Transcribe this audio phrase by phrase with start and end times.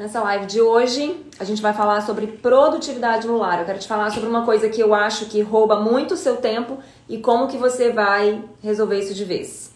[0.00, 3.58] Nessa live de hoje, a gente vai falar sobre produtividade no lar.
[3.58, 6.38] Eu quero te falar sobre uma coisa que eu acho que rouba muito o seu
[6.38, 9.74] tempo e como que você vai resolver isso de vez.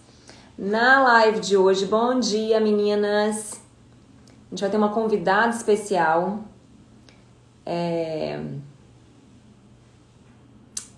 [0.57, 3.61] Na live de hoje, bom dia, meninas.
[4.47, 6.39] A gente vai ter uma convidada especial.
[7.67, 8.41] É...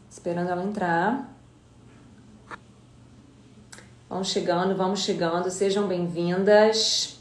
[0.08, 1.36] Esperando ela entrar.
[4.08, 5.50] Vamos chegando, vamos chegando.
[5.50, 7.15] Sejam bem-vindas.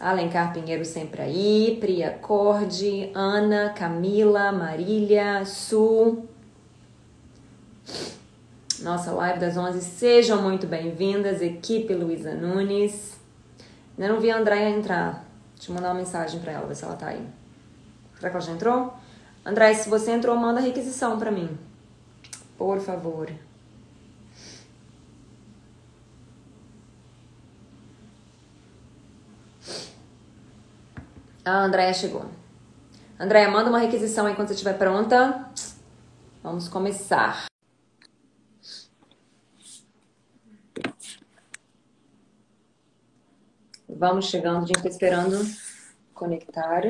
[0.00, 6.22] Alencar Pinheiro sempre aí, Priya Corde, Ana, Camila, Marília, Su.
[8.80, 9.80] Nossa live das 11.
[9.80, 13.18] Sejam muito bem-vindas, equipe Luísa Nunes.
[13.98, 15.24] Ainda não vi a Andréia entrar.
[15.56, 17.26] Deixa eu mandar uma mensagem para ela, ver se ela tá aí.
[18.14, 18.94] Será que ela já entrou?
[19.44, 21.58] André, se você entrou, manda requisição para mim.
[22.56, 23.28] Por favor.
[31.48, 32.26] A Andréia chegou.
[33.18, 35.50] Andréia, manda uma requisição aí quando você estiver pronta.
[36.42, 37.46] Vamos começar.
[43.88, 45.38] Vamos chegando, gente está esperando
[46.12, 46.82] conectar.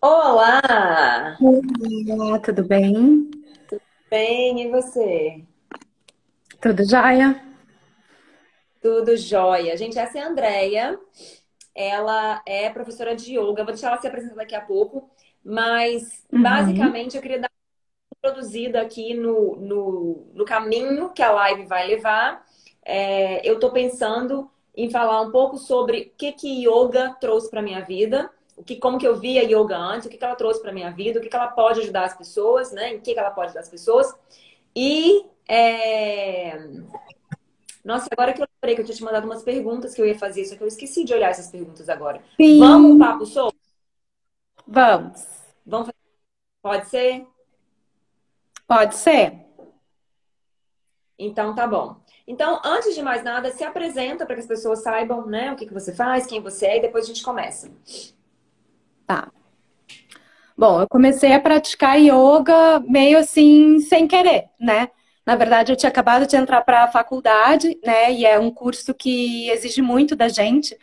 [0.00, 1.36] Olá!
[2.08, 3.30] Olá, tudo bem?
[3.68, 5.44] Tudo bem, e você?
[6.58, 7.38] Tudo jóia?
[8.80, 9.76] Tudo jóia.
[9.76, 10.98] Gente, essa é a Andréia.
[11.74, 13.64] Ela é professora de yoga.
[13.64, 15.10] Vou deixar ela se apresentar daqui a pouco.
[15.44, 16.42] Mas, uhum.
[16.42, 21.86] basicamente, eu queria dar uma introduzida aqui no, no, no, caminho que a live vai
[21.86, 22.44] levar.
[22.84, 27.62] É, eu estou pensando em falar um pouco sobre o que, que yoga trouxe para
[27.62, 30.62] minha vida, o que, como que eu via yoga antes, o que, que ela trouxe
[30.62, 32.94] para minha vida, o que, que ela pode ajudar as pessoas, né?
[32.94, 34.14] Em que, que ela pode ajudar as pessoas.
[34.74, 36.56] E é,
[37.84, 40.18] nossa, agora que eu lembrei que eu tinha te mandado umas perguntas que eu ia
[40.18, 42.22] fazer, só que eu esqueci de olhar essas perguntas agora.
[42.36, 42.58] Sim.
[42.58, 43.56] Vamos papo solto?
[44.66, 45.26] Vamos.
[45.66, 45.96] Vamos fazer...
[46.62, 47.26] Pode ser?
[48.66, 49.46] Pode ser.
[51.18, 51.96] Então tá bom.
[52.26, 55.66] Então, antes de mais nada, se apresenta para que as pessoas saibam, né, o que,
[55.66, 57.70] que você faz, quem você é, e depois a gente começa.
[59.06, 59.30] Tá.
[60.56, 64.88] Bom, eu comecei a praticar yoga meio assim, sem querer, né?
[65.24, 68.12] Na verdade, eu tinha acabado de entrar para a faculdade, né?
[68.12, 70.76] E é um curso que exige muito da gente.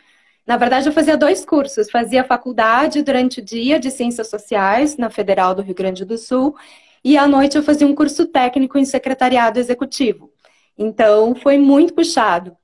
[0.46, 1.90] Na verdade, eu fazia dois cursos.
[1.90, 6.56] Fazia faculdade durante o dia de Ciências Sociais, na Federal do Rio Grande do Sul,
[7.04, 10.30] e à noite eu fazia um curso técnico em secretariado executivo.
[10.76, 12.56] Então, foi muito puxado.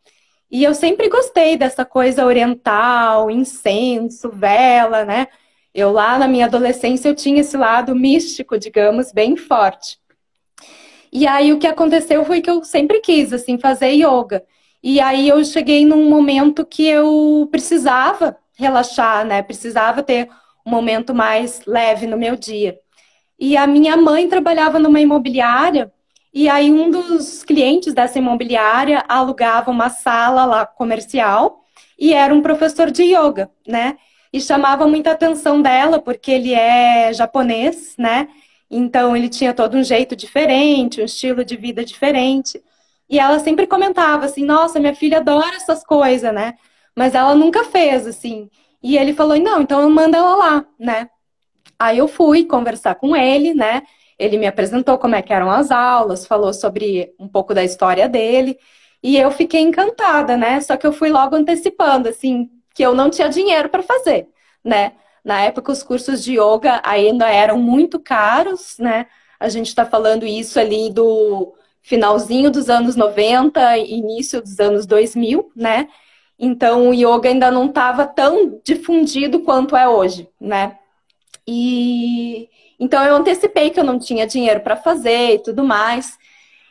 [0.51, 5.27] E eu sempre gostei dessa coisa oriental, incenso, vela, né?
[5.75, 9.99] Eu lá na minha adolescência eu tinha esse lado místico, digamos, bem forte.
[11.13, 14.43] E aí o que aconteceu foi que eu sempre quis assim fazer yoga.
[14.83, 19.43] E aí eu cheguei num momento que eu precisava relaxar, né?
[19.43, 20.29] Precisava ter
[20.65, 22.79] um momento mais leve no meu dia.
[23.39, 25.93] E a minha mãe trabalhava numa imobiliária
[26.33, 31.65] e aí um dos clientes dessa imobiliária alugava uma sala lá comercial
[31.99, 33.97] e era um professor de yoga, né?
[34.33, 38.29] E chamava muita atenção dela porque ele é japonês, né?
[38.71, 42.63] Então ele tinha todo um jeito diferente, um estilo de vida diferente.
[43.09, 46.55] E ela sempre comentava assim: "Nossa, minha filha adora essas coisas, né?"
[46.97, 48.51] Mas ela nunca fez assim.
[48.83, 51.09] E ele falou: "Não, então manda ela lá, né?"
[51.79, 53.83] Aí eu fui conversar com ele, né?
[54.19, 58.09] Ele me apresentou como é que eram as aulas, falou sobre um pouco da história
[58.09, 58.59] dele,
[59.03, 60.61] e eu fiquei encantada, né?
[60.61, 64.29] Só que eu fui logo antecipando assim, que eu não tinha dinheiro para fazer,
[64.65, 64.93] né?
[65.27, 69.07] Na época, os cursos de yoga ainda eram muito caros, né?
[69.41, 75.51] A gente está falando isso ali do finalzinho dos anos 90, início dos anos 2000,
[75.57, 75.89] né?
[76.39, 80.79] Então, o yoga ainda não estava tão difundido quanto é hoje, né?
[81.45, 82.49] E
[82.79, 86.17] então eu antecipei que eu não tinha dinheiro para fazer e tudo mais.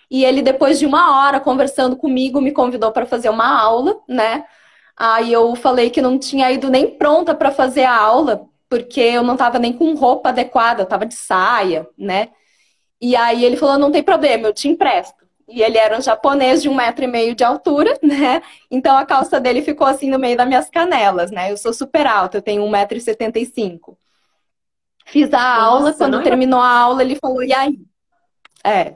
[0.10, 4.46] E ele, depois de uma hora conversando comigo, me convidou para fazer uma aula, né?
[4.98, 9.24] Aí eu falei que não tinha ido nem pronta para fazer a aula, porque eu
[9.24, 12.30] não estava nem com roupa adequada, eu estava de saia, né?
[13.02, 15.26] E aí ele falou: não tem problema, eu te empresto.
[15.48, 18.42] E ele era um japonês de um metro e meio de altura, né?
[18.72, 21.52] Então a calça dele ficou assim no meio das minhas canelas, né?
[21.52, 23.98] Eu sou super alta, eu tenho 1,75m.
[25.06, 27.78] Fiz a Nossa, aula, quando terminou a aula, ele falou: e aí?
[28.64, 28.96] É.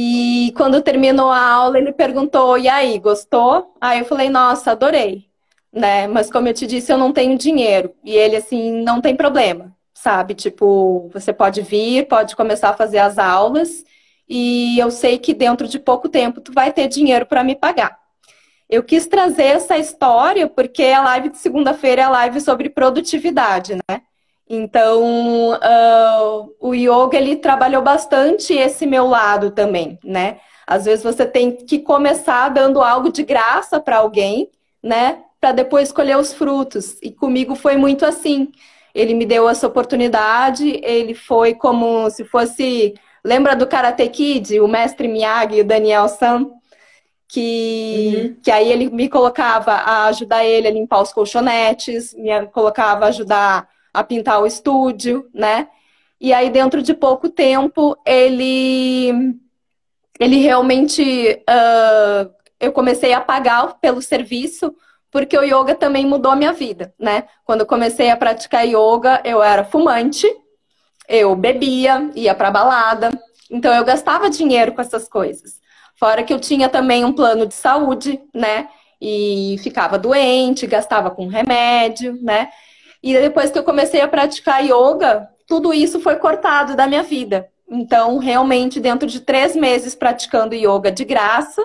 [0.00, 5.26] E quando terminou a aula, ele perguntou: "E aí, gostou?" Aí eu falei: "Nossa, adorei."
[5.72, 6.06] Né?
[6.06, 7.92] Mas como eu te disse, eu não tenho dinheiro.
[8.04, 10.34] E ele assim, não tem problema, sabe?
[10.34, 13.84] Tipo, você pode vir, pode começar a fazer as aulas
[14.28, 17.98] e eu sei que dentro de pouco tempo tu vai ter dinheiro para me pagar.
[18.70, 23.74] Eu quis trazer essa história porque a live de segunda-feira é a live sobre produtividade,
[23.90, 24.02] né?
[24.48, 30.38] Então, uh, o yoga ele trabalhou bastante esse meu lado também, né?
[30.66, 34.50] Às vezes você tem que começar dando algo de graça para alguém,
[34.82, 35.22] né?
[35.38, 36.96] Para depois colher os frutos.
[37.02, 38.50] E comigo foi muito assim.
[38.94, 42.94] Ele me deu essa oportunidade, ele foi como se fosse.
[43.22, 46.50] Lembra do Karate Kid, o mestre Miyagi, o Daniel San?
[47.30, 48.36] Que, uhum.
[48.42, 53.08] que aí ele me colocava a ajudar ele a limpar os colchonetes, me colocava a
[53.08, 55.68] ajudar a pintar o estúdio, né?
[56.20, 59.38] E aí, dentro de pouco tempo, ele
[60.20, 64.74] ele realmente uh, eu comecei a pagar pelo serviço
[65.10, 67.24] porque o yoga também mudou a minha vida, né?
[67.44, 70.26] Quando eu comecei a praticar yoga, eu era fumante,
[71.08, 73.10] eu bebia, ia para balada,
[73.50, 75.60] então eu gastava dinheiro com essas coisas.
[75.96, 78.68] Fora que eu tinha também um plano de saúde, né?
[79.00, 82.50] E ficava doente, gastava com remédio, né?
[83.02, 87.48] E depois que eu comecei a praticar yoga, tudo isso foi cortado da minha vida.
[87.70, 91.62] Então, realmente, dentro de três meses praticando yoga de graça,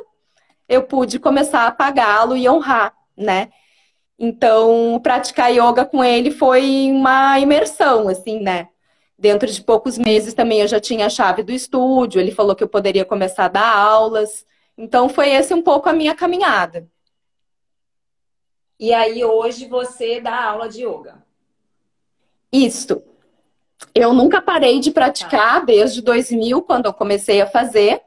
[0.67, 3.49] eu pude começar a pagá-lo e honrar, né?
[4.19, 8.69] Então, praticar yoga com ele foi uma imersão, assim, né?
[9.17, 12.63] Dentro de poucos meses também eu já tinha a chave do estúdio, ele falou que
[12.63, 14.45] eu poderia começar a dar aulas.
[14.77, 16.87] Então, foi esse um pouco a minha caminhada.
[18.79, 21.22] E aí, hoje você dá aula de yoga?
[22.53, 23.01] Isso.
[23.95, 27.99] Eu nunca parei de praticar desde 2000, quando eu comecei a fazer.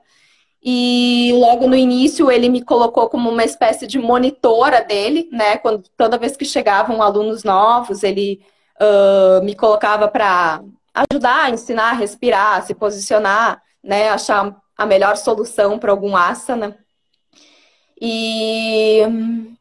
[0.62, 5.56] E logo no início ele me colocou como uma espécie de monitora dele, né?
[5.58, 8.40] Quando toda vez que chegavam alunos novos, ele
[8.80, 10.62] uh, me colocava para
[10.94, 14.08] ajudar ensinar a respirar, se posicionar, né?
[14.08, 16.76] Achar a melhor solução para algum asana.
[18.00, 19.02] E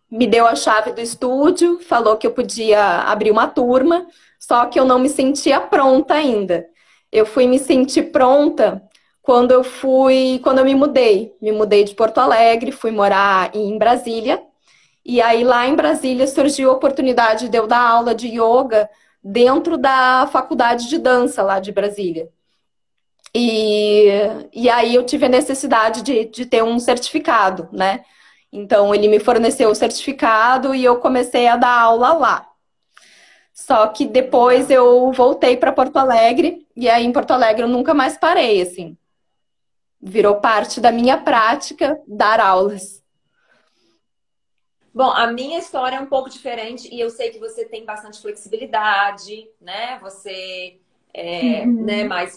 [0.10, 4.08] me deu a chave do estúdio, falou que eu podia abrir uma turma.
[4.48, 6.68] Só que eu não me sentia pronta ainda.
[7.12, 8.84] Eu fui me sentir pronta
[9.20, 11.34] quando eu fui, quando eu me mudei.
[11.42, 14.40] Me mudei de Porto Alegre, fui morar em Brasília.
[15.04, 18.88] E aí lá em Brasília surgiu a oportunidade de eu dar aula de yoga
[19.24, 22.30] dentro da faculdade de dança lá de Brasília.
[23.34, 24.08] E,
[24.54, 28.06] e aí eu tive a necessidade de, de ter um certificado, né?
[28.52, 32.55] Então ele me forneceu o certificado e eu comecei a dar aula lá.
[33.56, 37.94] Só que depois eu voltei para Porto Alegre e aí em Porto Alegre eu nunca
[37.94, 38.98] mais parei, assim.
[40.02, 43.02] Virou parte da minha prática dar aulas.
[44.94, 48.22] Bom, a minha história é um pouco diferente e eu sei que você tem bastante
[48.22, 50.00] flexibilidade, né?
[50.00, 50.78] Você
[51.14, 51.86] é uhum.
[51.86, 52.36] né, mais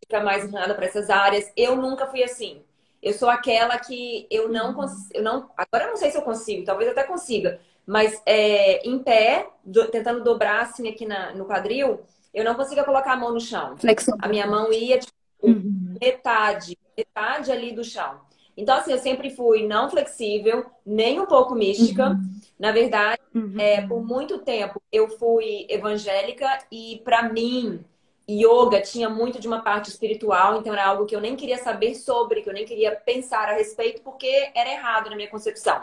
[0.00, 1.50] fica mais inclinada para essas áreas.
[1.56, 2.62] Eu nunca fui assim.
[3.02, 4.74] Eu sou aquela que eu não uhum.
[4.74, 8.20] consigo, eu não, agora eu não sei se eu consigo, talvez eu até consiga, mas
[8.24, 12.00] é, em pé, do, tentando dobrar assim aqui na, no quadril,
[12.32, 13.76] eu não conseguia colocar a mão no chão.
[13.76, 14.16] Flexão.
[14.20, 15.12] A minha mão ia tipo,
[15.42, 15.96] uhum.
[16.00, 18.20] metade, metade ali do chão.
[18.56, 22.10] Então, assim, eu sempre fui não flexível, nem um pouco mística.
[22.10, 22.40] Uhum.
[22.58, 23.54] Na verdade, uhum.
[23.58, 27.82] é, por muito tempo eu fui evangélica e, para mim,
[28.28, 31.94] yoga tinha muito de uma parte espiritual, então era algo que eu nem queria saber
[31.94, 35.82] sobre, que eu nem queria pensar a respeito, porque era errado na minha concepção.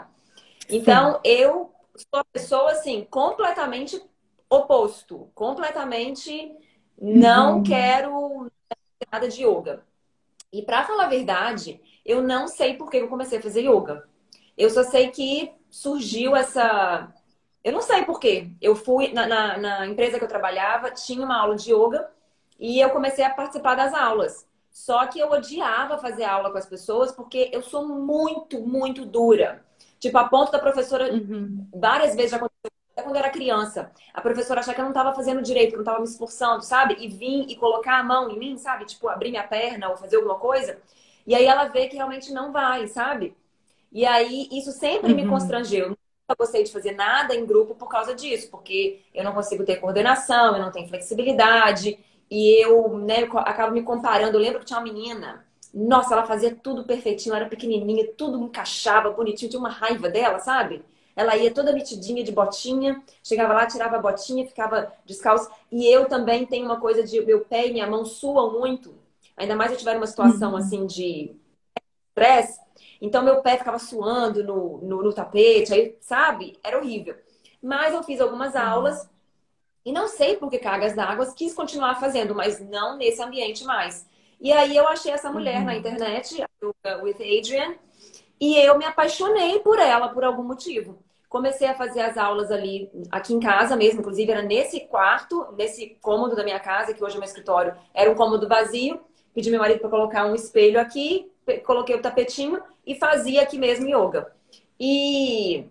[0.70, 1.20] Então, Sim.
[1.24, 4.00] eu sou uma pessoa assim, completamente
[4.48, 6.54] oposto, completamente
[7.00, 7.62] não uhum.
[7.62, 8.50] quero
[9.10, 9.84] nada de yoga.
[10.52, 14.08] E para falar a verdade, eu não sei por que eu comecei a fazer yoga.
[14.56, 17.12] Eu só sei que surgiu essa.
[17.62, 18.50] Eu não sei por quê.
[18.60, 22.10] Eu fui na, na, na empresa que eu trabalhava, tinha uma aula de yoga
[22.58, 24.48] e eu comecei a participar das aulas.
[24.70, 29.64] Só que eu odiava fazer aula com as pessoas porque eu sou muito, muito dura.
[29.98, 31.66] Tipo, a ponto da professora, uhum.
[31.74, 34.90] várias vezes já aconteceu, até quando eu era criança, a professora achar que eu não
[34.90, 36.96] estava fazendo direito, que eu não estava me esforçando, sabe?
[36.98, 38.84] E vir e colocar a mão em mim, sabe?
[38.84, 40.78] Tipo, abrir minha perna ou fazer alguma coisa.
[41.26, 43.36] E aí ela vê que realmente não vai, sabe?
[43.92, 45.16] E aí isso sempre uhum.
[45.16, 45.86] me constrangeu.
[45.86, 49.64] Eu nunca gostei de fazer nada em grupo por causa disso, porque eu não consigo
[49.64, 51.98] ter coordenação, eu não tenho flexibilidade.
[52.30, 54.36] E eu, né, eu acabo me comparando.
[54.36, 58.38] Eu lembro que tinha uma menina nossa, ela fazia tudo perfeitinho, ela era pequenininha, tudo
[58.42, 60.82] encaixava bonitinho, tinha uma raiva dela, sabe?
[61.14, 65.50] Ela ia toda metidinha de botinha, chegava lá, tirava a botinha, ficava descalço.
[65.70, 68.94] E eu também tenho uma coisa de meu pé e minha mão suam muito.
[69.36, 70.56] Ainda mais se eu tiver uma situação uhum.
[70.56, 71.34] assim de
[72.08, 72.60] estresse.
[73.00, 76.56] Então meu pé ficava suando no, no, no, tapete, aí, sabe?
[76.62, 77.16] Era horrível.
[77.60, 78.60] Mas eu fiz algumas uhum.
[78.60, 79.08] aulas
[79.84, 84.06] e não sei por que cargas d'água quis continuar fazendo, mas não nesse ambiente mais.
[84.40, 85.64] E aí eu achei essa mulher uhum.
[85.64, 87.74] na internet, a With Adrian,
[88.40, 90.98] E eu me apaixonei por ela por algum motivo.
[91.28, 95.98] Comecei a fazer as aulas ali, aqui em casa mesmo, inclusive era nesse quarto, nesse
[96.00, 99.00] cômodo da minha casa, que hoje é meu escritório, era um cômodo vazio.
[99.34, 101.30] Pedi meu marido para colocar um espelho aqui,
[101.64, 104.32] coloquei o tapetinho e fazia aqui mesmo yoga.
[104.80, 105.66] E,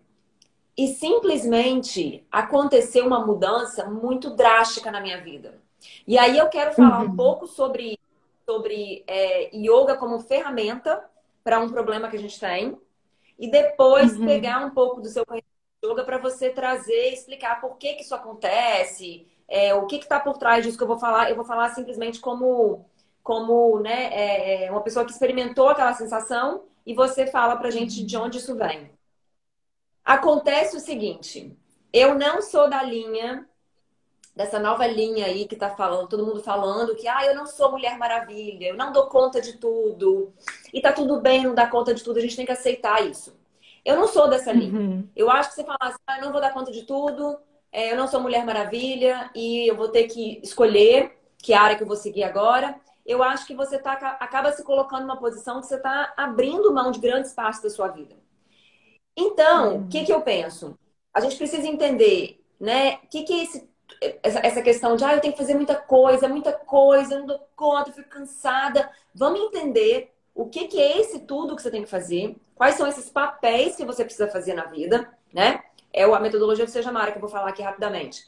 [0.77, 5.59] e simplesmente aconteceu uma mudança muito drástica na minha vida.
[6.05, 7.07] E aí eu quero falar uhum.
[7.07, 7.99] um pouco sobre,
[8.49, 11.03] sobre é, yoga como ferramenta
[11.43, 12.77] para um problema que a gente tem.
[13.37, 14.25] E depois uhum.
[14.25, 17.93] pegar um pouco do seu conhecimento de yoga para você trazer e explicar por que,
[17.93, 21.29] que isso acontece, é, o que está por trás disso que eu vou falar.
[21.29, 22.85] Eu vou falar simplesmente como,
[23.21, 28.03] como né, é, é uma pessoa que experimentou aquela sensação e você fala para gente
[28.03, 28.89] de onde isso vem.
[30.03, 31.55] Acontece o seguinte,
[31.91, 33.46] eu não sou da linha
[34.37, 37.71] dessa nova linha aí que tá falando, todo mundo falando que ah, eu não sou
[37.71, 40.31] mulher maravilha, eu não dou conta de tudo.
[40.71, 43.35] E tá tudo bem não dar conta de tudo, a gente tem que aceitar isso.
[43.83, 44.79] Eu não sou dessa linha.
[44.79, 45.09] Uhum.
[45.15, 47.39] Eu acho que você fala assim, ah, eu não vou dar conta de tudo,
[47.71, 51.81] é, eu não sou mulher maravilha e eu vou ter que escolher que área que
[51.81, 52.79] eu vou seguir agora.
[53.03, 56.91] Eu acho que você tá, acaba se colocando numa posição que você está abrindo mão
[56.91, 58.15] de grandes partes da sua vida.
[59.17, 59.89] Então, o uhum.
[59.89, 60.77] que, que eu penso?
[61.11, 62.99] A gente precisa entender, né?
[63.03, 63.67] O que, que é esse
[64.21, 67.27] essa, essa questão de, ah, eu tenho que fazer muita coisa, muita coisa, eu não
[67.27, 68.89] dou conta, eu fico cansada.
[69.13, 72.87] Vamos entender o que, que é esse tudo que você tem que fazer, quais são
[72.87, 75.63] esses papéis que você precisa fazer na vida, né?
[75.91, 78.27] É a metodologia do Seja Mara que eu vou falar aqui rapidamente.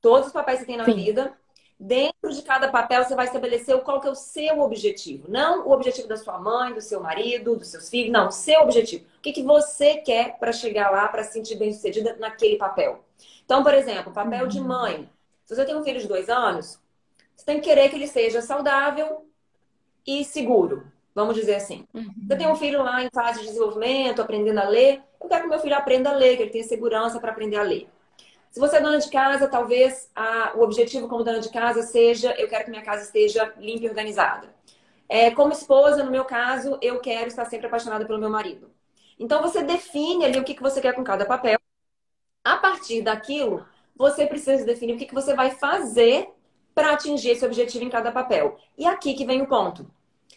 [0.00, 0.94] Todos os papéis que você tem na Sim.
[0.94, 1.36] vida,
[1.78, 5.30] dentro de cada papel você vai estabelecer qual que é o seu objetivo.
[5.30, 8.60] Não o objetivo da sua mãe, do seu marido, dos seus filhos, não, o seu
[8.62, 9.04] objetivo.
[9.18, 13.04] O que, que você quer para chegar lá, para se sentir bem sucedida naquele papel.
[13.46, 14.66] Então, por exemplo, papel de uhum.
[14.66, 15.10] mãe.
[15.44, 16.78] Se você tem um filho de dois anos,
[17.34, 19.24] você tem que querer que ele seja saudável
[20.04, 20.92] e seguro.
[21.14, 21.86] Vamos dizer assim.
[21.94, 22.12] Uhum.
[22.26, 25.00] Você tem um filho lá em fase de desenvolvimento, aprendendo a ler.
[25.22, 27.62] Eu quero que meu filho aprenda a ler, que ele tenha segurança para aprender a
[27.62, 27.88] ler.
[28.50, 32.32] Se você é dona de casa, talvez a, o objetivo como dona de casa seja:
[32.32, 34.54] eu quero que minha casa esteja limpa e organizada.
[35.08, 38.70] É, como esposa, no meu caso, eu quero estar sempre apaixonada pelo meu marido.
[39.18, 41.58] Então você define ali o que, que você quer com cada papel.
[42.46, 46.28] A partir daquilo, você precisa definir o que, que você vai fazer
[46.72, 48.56] para atingir esse objetivo em cada papel.
[48.78, 49.90] E aqui que vem o ponto.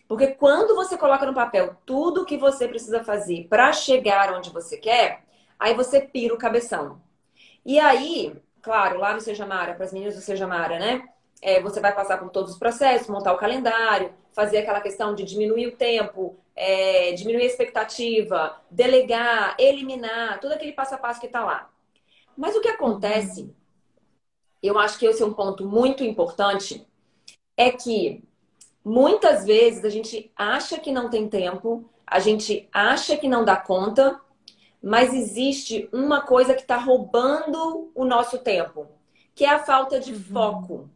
[0.08, 4.50] Porque quando você coloca no papel tudo o que você precisa fazer para chegar onde
[4.50, 5.24] você quer,
[5.60, 7.00] aí você pira o cabeção.
[7.64, 11.08] E aí, claro, lá no Seja Mara, para as meninas do Seja Mara, né?
[11.44, 15.24] É, você vai passar por todos os processos, montar o calendário, fazer aquela questão de
[15.24, 21.28] diminuir o tempo, é, diminuir a expectativa, delegar, eliminar, todo aquele passo a passo que
[21.28, 21.70] está lá.
[22.40, 23.54] Mas o que acontece,
[24.64, 26.88] eu acho que esse é um ponto muito importante,
[27.58, 28.24] é que
[28.82, 33.58] muitas vezes a gente acha que não tem tempo, a gente acha que não dá
[33.58, 34.22] conta,
[34.82, 38.88] mas existe uma coisa que está roubando o nosso tempo,
[39.36, 40.24] que é a falta de uhum.
[40.24, 40.90] foco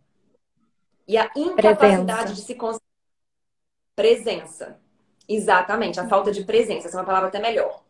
[1.06, 2.34] e a incapacidade presença.
[2.36, 2.90] de se concentrar.
[3.98, 4.80] Presença.
[5.28, 6.88] Exatamente, a falta de presença.
[6.88, 7.83] Essa é uma palavra até melhor.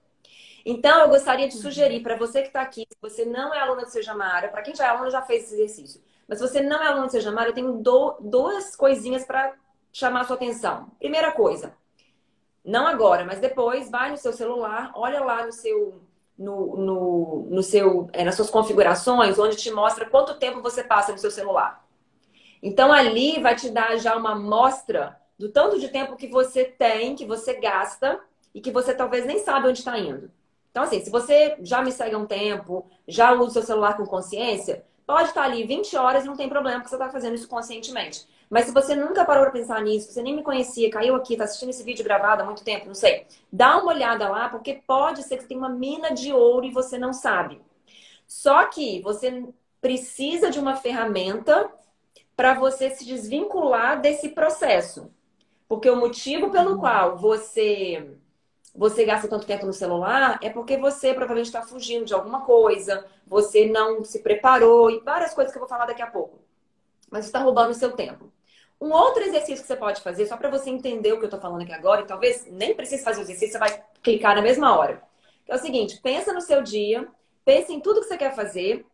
[0.66, 3.84] Então, eu gostaria de sugerir para você que está aqui, se você não é aluna
[3.84, 6.62] do Seja Mara, para quem já é aluna já fez esse exercício, mas se você
[6.62, 9.54] não é aluna do Seja Mara, eu tenho do, duas coisinhas para
[9.92, 10.90] chamar a sua atenção.
[11.00, 11.76] Primeira coisa,
[12.64, 16.02] não agora, mas depois, vai no seu celular, olha lá no seu,
[16.38, 21.12] no, no, no seu, é, nas suas configurações, onde te mostra quanto tempo você passa
[21.12, 21.86] no seu celular.
[22.62, 27.16] Então, ali vai te dar já uma amostra do tanto de tempo que você tem,
[27.16, 28.18] que você gasta
[28.56, 30.32] e que você talvez nem sabe onde está indo.
[30.74, 33.96] Então, assim, se você já me segue há um tempo, já usa o seu celular
[33.96, 37.36] com consciência, pode estar ali 20 horas e não tem problema, porque você está fazendo
[37.36, 38.28] isso conscientemente.
[38.50, 41.44] Mas se você nunca parou para pensar nisso, você nem me conhecia, caiu aqui, está
[41.44, 45.22] assistindo esse vídeo gravado há muito tempo, não sei, dá uma olhada lá, porque pode
[45.22, 47.62] ser que você tenha uma mina de ouro e você não sabe.
[48.26, 49.46] Só que você
[49.80, 51.70] precisa de uma ferramenta
[52.36, 55.12] para você se desvincular desse processo.
[55.68, 58.18] Porque o motivo pelo qual você
[58.76, 63.06] você gasta tanto tempo no celular é porque você provavelmente está fugindo de alguma coisa,
[63.26, 66.40] você não se preparou e várias coisas que eu vou falar daqui a pouco.
[67.12, 68.32] Mas está roubando o seu tempo.
[68.82, 71.40] Um outro exercício que você pode fazer, só para você entender o que eu estou
[71.40, 74.76] falando aqui agora, e talvez nem precise fazer o exercício, você vai clicar na mesma
[74.78, 75.02] hora.
[75.48, 77.08] É o seguinte: pensa no seu dia,
[77.46, 78.86] pensa em tudo que você quer fazer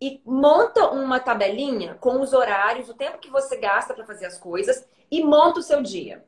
[0.00, 4.38] e monta uma tabelinha com os horários, o tempo que você gasta para fazer as
[4.38, 6.24] coisas e monta o seu dia.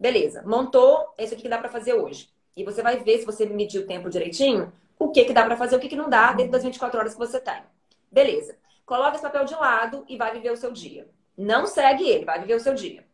[0.00, 2.30] Beleza, montou, esse aqui que dá para fazer hoje.
[2.56, 5.58] E você vai ver, se você medir o tempo direitinho, o que, que dá para
[5.58, 7.62] fazer, o que, que não dá dentro das 24 horas que você tem.
[8.10, 8.56] Beleza.
[8.86, 11.06] Coloca esse papel de lado e vai viver o seu dia.
[11.36, 13.04] Não segue ele, vai viver o seu dia.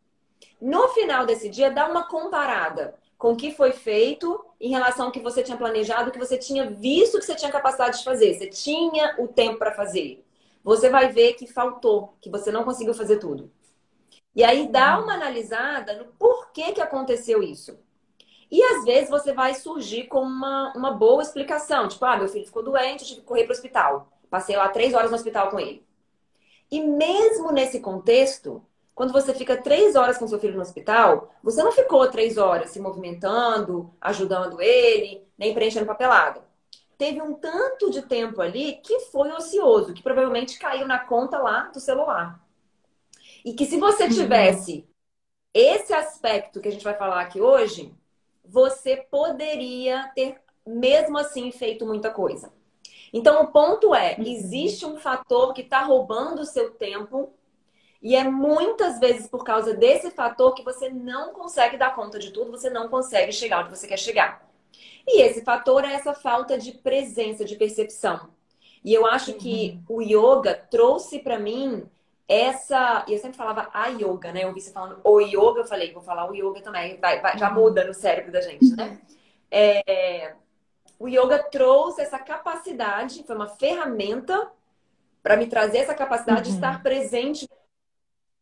[0.61, 2.95] No final desse dia, dá uma comparada.
[3.19, 6.69] com o que foi feito em relação ao que você tinha planejado, que você tinha
[6.71, 10.23] visto que você tinha capacidade de fazer, você tinha o tempo para fazer.
[10.63, 13.51] Você vai ver que faltou, que você não conseguiu fazer tudo.
[14.37, 17.79] E aí dá uma analisada no porquê que aconteceu isso.
[18.51, 21.89] E às vezes você vai surgir com uma, uma boa explicação.
[21.89, 24.13] Tipo, ah, meu filho ficou doente, eu tive que correr para o hospital.
[24.29, 25.83] Passei lá três horas no hospital com ele.
[26.71, 28.63] E mesmo nesse contexto,
[28.95, 32.71] quando você fica três horas com seu filho no hospital, você não ficou três horas
[32.71, 36.45] se movimentando, ajudando ele, nem preenchendo papelada.
[36.99, 41.71] Teve um tanto de tempo ali que foi ocioso, que provavelmente caiu na conta lá
[41.73, 42.46] do celular.
[43.47, 44.11] E que se você uhum.
[44.11, 44.85] tivesse
[45.55, 47.95] esse aspecto que a gente vai falar aqui hoje,
[48.45, 52.53] você poderia ter, mesmo assim, feito muita coisa.
[53.13, 54.25] Então, o ponto é: uhum.
[54.27, 57.33] existe um fator que está roubando o seu tempo
[58.03, 62.33] e é muitas vezes por causa desse fator que você não consegue dar conta de
[62.33, 64.45] tudo, você não consegue chegar onde você quer chegar.
[65.07, 68.29] E esse fator é essa falta de presença, de percepção.
[68.85, 69.39] E eu acho uhum.
[69.39, 71.89] que o yoga trouxe para mim
[72.29, 73.05] essa.
[73.09, 74.45] E eu sempre falava a yoga, né?
[74.45, 77.39] Eu ouvi você falando o yoga, eu falei, vou falar o yoga também, vai, vai,
[77.39, 77.63] já uhum.
[77.63, 78.99] muda no cérebro da gente, né?
[79.51, 80.35] É,
[80.99, 84.51] o yoga trouxe essa capacidade, foi uma ferramenta
[85.23, 86.51] para me trazer essa capacidade uhum.
[86.51, 87.49] de estar presente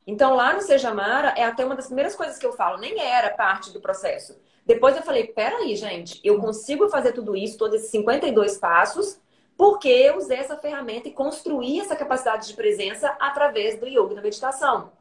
[0.07, 3.01] então, lá no Seja Mara, é até uma das primeiras coisas que eu falo, nem
[3.01, 4.37] era parte do processo.
[4.67, 9.21] Depois eu falei, peraí, gente, eu consigo fazer tudo isso, todos esses 52 passos,
[9.57, 14.17] porque eu usei essa ferramenta e construí essa capacidade de presença através do yoga e
[14.17, 14.93] da meditação.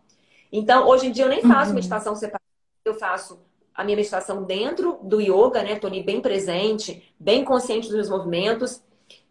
[0.51, 1.75] Então, hoje em dia eu nem faço uhum.
[1.75, 2.43] meditação separada,
[2.85, 3.39] eu faço
[3.73, 5.79] a minha meditação dentro do yoga, né?
[5.79, 8.81] Tô ali bem presente, bem consciente dos meus movimentos.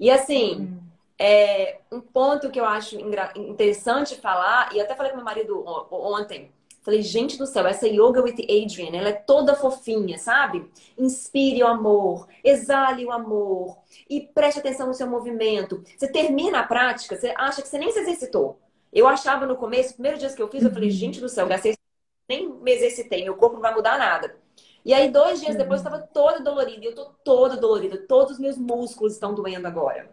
[0.00, 0.83] E assim, uhum.
[1.25, 2.99] É, um ponto que eu acho
[3.37, 6.50] interessante falar, e até falei com meu marido ontem,
[6.83, 10.69] falei, gente do céu, essa Yoga with Adrian, ela é toda fofinha, sabe?
[10.99, 15.83] Inspire o amor, exale o amor e preste atenção no seu movimento.
[15.97, 18.59] Você termina a prática, você acha que você nem se exercitou.
[18.93, 20.95] Eu achava no começo, os primeiros dias que eu fiz, eu falei, uhum.
[20.95, 21.75] gente do céu, gastei,
[22.28, 24.37] nem me exercitei, meu corpo não vai mudar nada.
[24.85, 26.85] E aí, dois dias depois, eu estava toda dolorida.
[26.85, 27.99] E eu tô toda dolorida.
[27.99, 30.11] Todos os meus músculos estão doendo agora.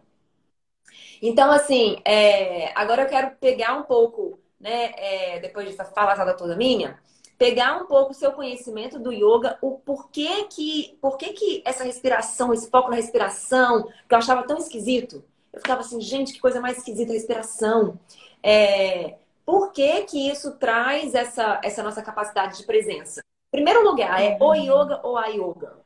[1.20, 6.54] Então, assim, é, agora eu quero pegar um pouco, né, é, depois dessa falação toda
[6.54, 6.98] minha,
[7.38, 12.52] pegar um pouco o seu conhecimento do yoga, o porquê que, porquê que essa respiração,
[12.52, 15.24] esse foco na respiração, que eu achava tão esquisito.
[15.50, 17.98] Eu ficava assim, gente, que coisa mais esquisita a respiração.
[18.42, 23.22] É, por que que isso traz essa, essa nossa capacidade de presença?
[23.50, 25.78] Primeiro lugar, é o yoga ou a yoga?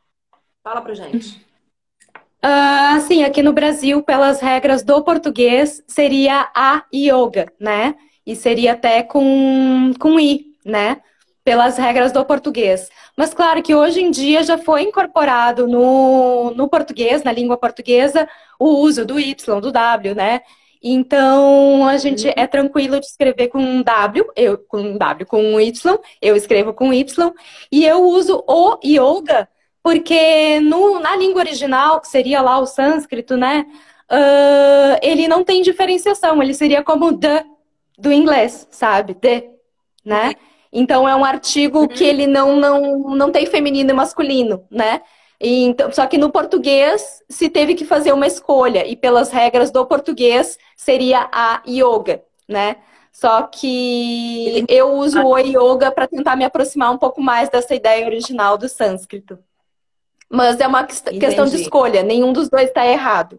[0.62, 1.46] Fala pra gente.
[2.44, 7.94] Uh, sim, aqui no Brasil, pelas regras do português, seria a yoga, né?
[8.26, 11.00] E seria até com, com i, né?
[11.44, 12.88] Pelas regras do português.
[13.16, 18.28] Mas claro que hoje em dia já foi incorporado no, no português, na língua portuguesa,
[18.58, 20.40] o uso do y, do w, né?
[20.82, 26.37] Então a gente é tranquilo de escrever com W, eu com W, com Y, eu
[26.37, 27.32] escrevo com Y,
[27.72, 29.48] e eu uso o yoga
[29.84, 33.66] porque no, na língua original, que seria lá o sânscrito, né?
[34.10, 37.44] Uh, ele não tem diferenciação, ele seria como the
[37.98, 39.14] do inglês, sabe?
[39.14, 39.50] The,
[40.04, 40.35] né?
[40.72, 41.88] Então é um artigo uhum.
[41.88, 45.00] que ele não, não, não tem feminino e masculino, né?
[45.40, 49.70] E, então, só que no português se teve que fazer uma escolha, e pelas regras
[49.70, 52.76] do português seria a yoga, né?
[53.12, 58.04] Só que eu uso o yoga para tentar me aproximar um pouco mais dessa ideia
[58.07, 59.38] original do sânscrito.
[60.28, 61.20] Mas é uma Entendi.
[61.20, 63.38] questão de escolha, nenhum dos dois está errado.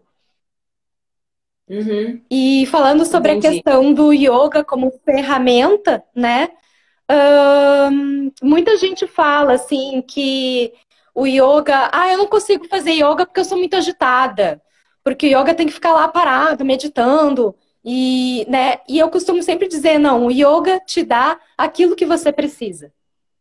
[1.68, 2.20] Uhum.
[2.30, 3.46] E falando sobre Entendi.
[3.46, 6.50] a questão do yoga como ferramenta, né?
[8.42, 10.72] muita gente fala assim que
[11.14, 14.60] o yoga, ah, eu não consigo fazer yoga porque eu sou muito agitada,
[15.04, 17.54] porque o yoga tem que ficar lá parado, meditando.
[17.84, 22.32] E, né, e eu costumo sempre dizer, não, o yoga te dá aquilo que você
[22.32, 22.92] precisa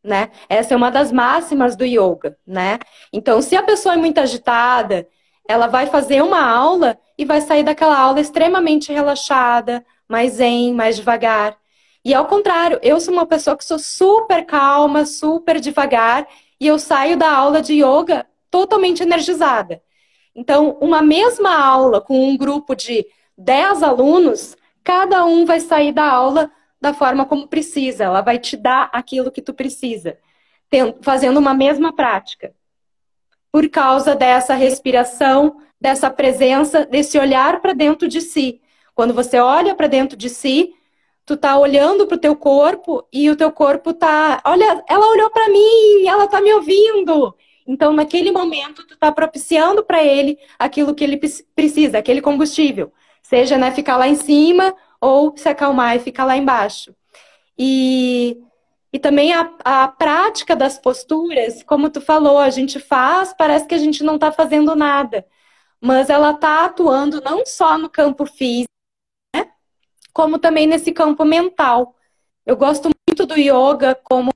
[0.06, 0.30] né?
[0.48, 2.78] Essa é uma das máximas do yoga, né?
[3.12, 5.08] Então, se a pessoa é muito agitada,
[5.48, 10.96] ela vai fazer uma aula e vai sair daquela aula extremamente relaxada, mais zen, mais
[10.96, 11.58] devagar.
[12.04, 16.28] E ao contrário, eu sou uma pessoa que sou super calma, super devagar,
[16.60, 19.82] e eu saio da aula de yoga totalmente energizada.
[20.36, 23.06] Então, uma mesma aula com um grupo de
[23.38, 28.56] 10 alunos, cada um vai sair da aula da forma como precisa, ela vai te
[28.56, 30.18] dar aquilo que tu precisa,
[31.02, 32.54] fazendo uma mesma prática.
[33.52, 38.60] Por causa dessa respiração, dessa presença, desse olhar para dentro de si.
[38.96, 40.74] Quando você olha para dentro de si,
[41.24, 45.48] tu tá olhando pro teu corpo e o teu corpo tá, olha, ela olhou para
[45.48, 47.36] mim, ela tá me ouvindo.
[47.68, 51.22] Então, naquele momento, tu está propiciando para ele aquilo que ele
[51.56, 52.92] precisa, aquele combustível.
[53.22, 56.96] Seja né, ficar lá em cima ou se acalmar e ficar lá embaixo.
[57.56, 58.40] E,
[58.92, 63.76] e também a, a prática das posturas, como tu falou, a gente faz, parece que
[63.76, 65.24] a gente não está fazendo nada.
[65.82, 68.72] Mas ela está atuando não só no campo físico,
[69.36, 69.52] né,
[70.14, 71.96] como também nesse campo mental.
[72.46, 74.32] Eu gosto muito do yoga como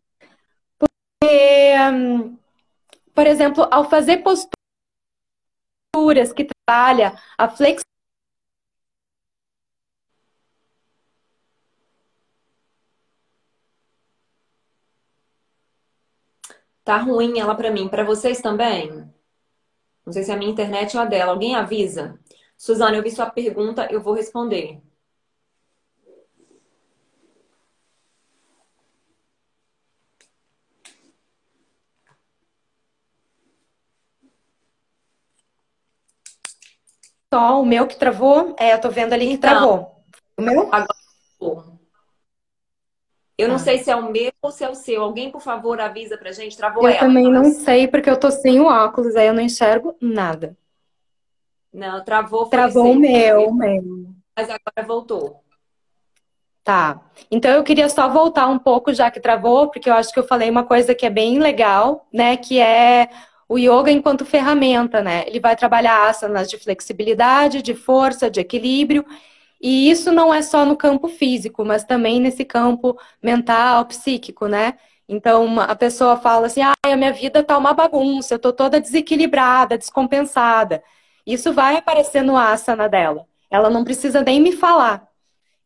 [0.78, 2.38] porque, hum,
[3.14, 4.24] por exemplo, ao fazer
[5.94, 7.86] posturas que trabalha a flexibilidade
[16.84, 17.88] Tá ruim ela para mim.
[17.88, 19.10] Para vocês também?
[20.10, 21.34] Não sei se é a minha internet ou a dela.
[21.34, 22.20] Alguém avisa?
[22.58, 24.82] Suzana, eu vi sua pergunta, eu vou responder.
[37.32, 38.56] Só o meu que travou?
[38.58, 40.04] É, eu tô vendo ali que então, travou.
[40.36, 40.74] O meu?
[40.74, 41.79] Agora
[43.40, 43.60] eu não ah.
[43.60, 45.02] sei se é o meu ou se é o seu.
[45.02, 46.58] Alguém, por favor, avisa pra gente.
[46.58, 46.98] Travou eu ela.
[46.98, 50.58] Eu também não sei, porque eu tô sem o óculos, aí eu não enxergo nada.
[51.74, 52.48] Não, travou.
[52.48, 53.82] Travou o meu, o meu.
[54.36, 55.42] Mas agora voltou.
[56.66, 57.00] Tá.
[57.32, 60.28] Então eu queria só voltar um pouco, já que travou, porque eu acho que eu
[60.28, 62.36] falei uma coisa que é bem legal, né?
[62.36, 63.10] Que é
[63.48, 65.24] o yoga enquanto ferramenta, né?
[65.28, 69.06] Ele vai trabalhar asanas de flexibilidade, de força, de equilíbrio
[69.62, 74.78] e isso não é só no campo físico, mas também nesse campo mental, psíquico, né?
[75.08, 78.80] Então, a pessoa fala assim: ah, a minha vida tá uma bagunça, eu tô toda
[78.80, 80.84] desequilibrada, descompensada.
[81.26, 83.26] Isso vai aparecer no asana dela.
[83.52, 85.08] Ela não precisa nem me falar.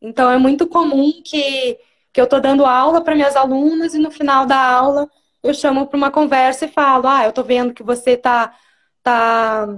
[0.00, 1.78] Então, é muito comum que,
[2.12, 5.08] que eu tô dando aula para minhas alunas e no final da aula
[5.42, 8.54] eu chamo para uma conversa e falo: ah, eu tô vendo que você tá,
[9.02, 9.68] tá,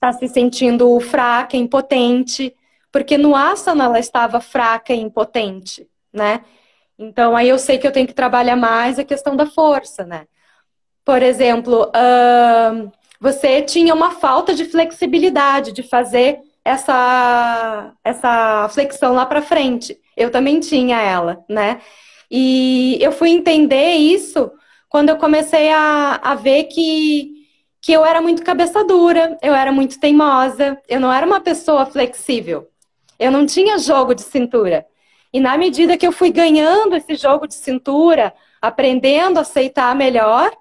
[0.00, 2.54] tá se sentindo fraca, impotente
[2.94, 6.44] porque no asana ela estava fraca e impotente, né?
[6.96, 10.28] Então aí eu sei que eu tenho que trabalhar mais a questão da força, né?
[11.04, 19.26] Por exemplo, uh, você tinha uma falta de flexibilidade de fazer essa essa flexão lá
[19.26, 19.98] para frente.
[20.16, 21.80] Eu também tinha ela, né?
[22.30, 24.52] E eu fui entender isso
[24.88, 27.48] quando eu comecei a, a ver que,
[27.82, 31.86] que eu era muito cabeça dura, eu era muito teimosa, eu não era uma pessoa
[31.86, 32.68] flexível.
[33.18, 34.86] Eu não tinha jogo de cintura.
[35.32, 40.56] E na medida que eu fui ganhando esse jogo de cintura, aprendendo a aceitar melhor,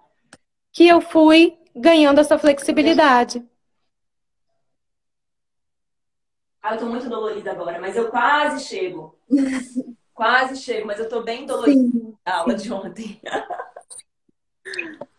[0.71, 3.43] que eu fui ganhando essa flexibilidade.
[6.61, 9.17] Ah, eu tô muito dolorida agora, mas eu quase chego.
[10.13, 12.15] quase chego, mas eu tô bem dolorida Sim.
[12.25, 13.21] na aula de ontem.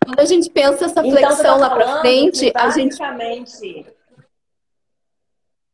[0.05, 2.97] Quando a gente pensa essa então, flexão então, lá pra frente, a gente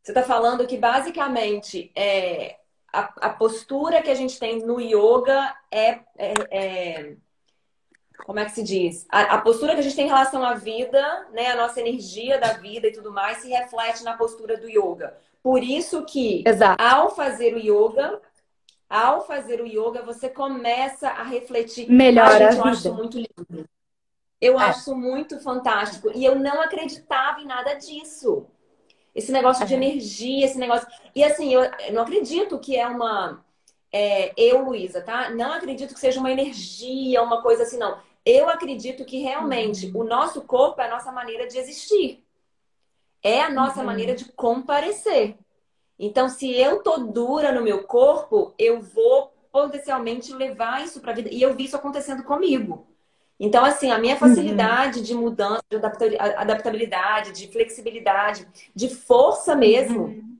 [0.03, 2.57] você está falando que basicamente é,
[2.93, 7.17] a, a, postura que a gente tem no yoga é, é, é
[8.25, 9.07] como é que se diz?
[9.11, 12.39] A, a, postura que a gente tem em relação à vida, né, a nossa energia
[12.39, 15.17] da vida e tudo mais, se reflete na postura do yoga.
[15.43, 16.83] Por isso que, Exato.
[16.83, 18.21] ao fazer o yoga,
[18.89, 21.91] ao fazer o yoga, você começa a refletir.
[21.91, 23.69] Melhor a, gente, eu acho muito lindo.
[24.41, 24.65] Eu é.
[24.65, 26.11] acho muito fantástico.
[26.15, 28.47] E eu não acreditava em nada disso.
[29.15, 30.87] Esse negócio de energia, esse negócio.
[31.15, 33.45] E assim, eu não acredito que é uma.
[33.93, 35.31] É, eu, Luísa, tá?
[35.31, 37.99] Não acredito que seja uma energia, uma coisa assim, não.
[38.25, 40.03] Eu acredito que realmente uhum.
[40.03, 42.25] o nosso corpo é a nossa maneira de existir.
[43.23, 43.87] É a nossa uhum.
[43.87, 45.37] maneira de comparecer.
[45.99, 51.29] Então, se eu tô dura no meu corpo, eu vou potencialmente levar isso para vida.
[51.33, 52.87] E eu vi isso acontecendo comigo.
[53.41, 55.05] Então, assim, a minha facilidade uhum.
[55.05, 55.77] de mudança, de
[56.37, 60.05] adaptabilidade, de flexibilidade, de força mesmo.
[60.05, 60.31] Uhum.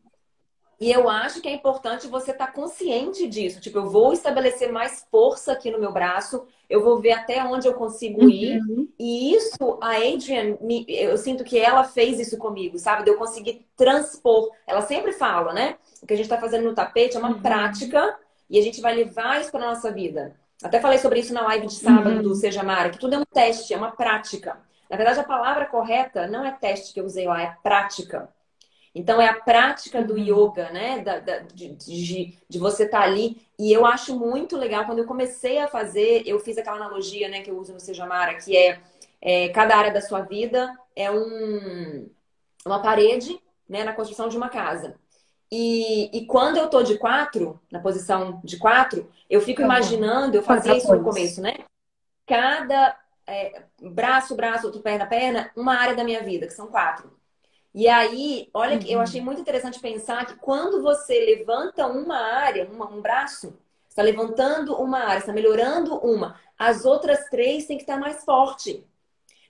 [0.79, 3.61] E eu acho que é importante você estar tá consciente disso.
[3.61, 7.67] Tipo, eu vou estabelecer mais força aqui no meu braço, eu vou ver até onde
[7.67, 8.61] eu consigo ir.
[8.61, 8.89] Uhum.
[8.99, 13.05] E isso, a Adrian, eu sinto que ela fez isso comigo, sabe?
[13.05, 14.51] De eu conseguir transpor.
[14.67, 15.77] Ela sempre fala, né?
[16.03, 17.41] O que a gente está fazendo no tapete é uma uhum.
[17.41, 20.35] prática e a gente vai levar isso para nossa vida.
[20.63, 22.23] Até falei sobre isso na live de sábado uhum.
[22.23, 24.59] do Seja Mara, que tudo é um teste, é uma prática.
[24.89, 28.29] Na verdade, a palavra correta não é teste que eu usei lá, é prática.
[28.95, 30.49] Então, é a prática do uhum.
[30.49, 30.99] yoga, né?
[30.99, 33.41] Da, da, de, de, de, você estar tá ali.
[33.59, 34.85] E eu acho muito legal.
[34.85, 38.05] Quando eu comecei a fazer, eu fiz aquela analogia né, que eu uso no Seja
[38.05, 38.81] Mara, que é,
[39.23, 42.11] é cada área da sua vida é um,
[42.67, 44.97] uma parede né, na construção de uma casa.
[45.53, 50.37] E, e quando eu tô de quatro, na posição de quatro, eu fico tá imaginando,
[50.37, 51.55] eu fazia isso no começo, né?
[52.25, 57.11] Cada é, braço, braço, outro perna, perna, uma área da minha vida, que são quatro.
[57.75, 58.87] E aí, olha, uhum.
[58.87, 63.57] eu achei muito interessante pensar que quando você levanta uma área, uma, um braço,
[63.89, 68.85] está levantando uma área, está melhorando uma, as outras três têm que estar mais forte.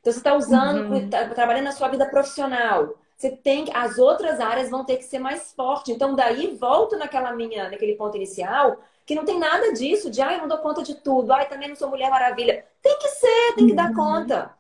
[0.01, 1.11] Então, você está usando, uhum.
[1.11, 2.95] tá, trabalhando na sua vida profissional.
[3.21, 5.95] Você tem as outras áreas vão ter que ser mais fortes.
[5.95, 10.37] Então, daí volto naquela minha, naquele ponto inicial, que não tem nada disso, de ai,
[10.37, 12.65] eu não dou conta de tudo, ai, também não sou mulher maravilha.
[12.81, 13.77] Tem que ser, tem que uhum.
[13.77, 14.55] dar conta.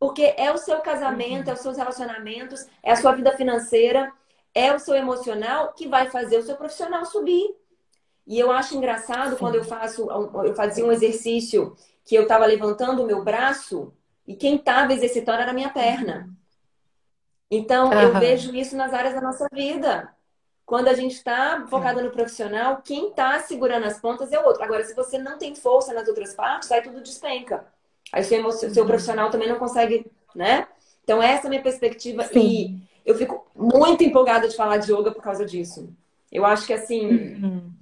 [0.00, 4.10] Porque é o seu casamento, é os seus relacionamentos, é a sua vida financeira,
[4.54, 7.54] é o seu emocional que vai fazer o seu profissional subir.
[8.26, 9.36] E eu acho engraçado Sim.
[9.36, 10.08] quando eu faço,
[10.46, 13.92] eu fazia um exercício que eu estava levantando o meu braço
[14.26, 16.30] e quem estava exercitando era a minha perna.
[17.50, 18.00] Então, uhum.
[18.00, 20.12] eu vejo isso nas áreas da nossa vida.
[20.66, 24.62] Quando a gente está focado no profissional, quem está segurando as pontas é o outro.
[24.62, 27.64] Agora, se você não tem força nas outras partes, aí tudo despenca.
[28.12, 28.88] Aí seu, seu uhum.
[28.88, 30.66] profissional também não consegue, né?
[31.02, 32.24] Então, essa é a minha perspectiva.
[32.24, 32.40] Sim.
[32.40, 35.88] E eu fico muito empolgada de falar de yoga por causa disso.
[36.30, 37.77] Eu acho que, assim, uhum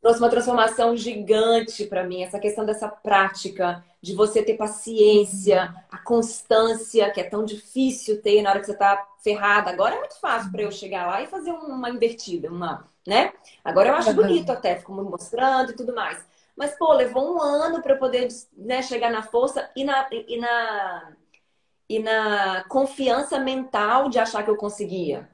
[0.00, 5.98] trouxe uma transformação gigante para mim, essa questão dessa prática, de você ter paciência, a
[5.98, 9.70] constância, que é tão difícil ter na hora que você está ferrada.
[9.70, 13.32] Agora é muito fácil para eu chegar lá e fazer uma invertida, uma, né?
[13.62, 16.24] Agora eu acho bonito até, fico mostrando e tudo mais.
[16.56, 20.38] Mas, pô, levou um ano para eu poder né, chegar na força e na, e,
[20.38, 21.12] na,
[21.88, 25.28] e na confiança mental de achar que eu conseguia.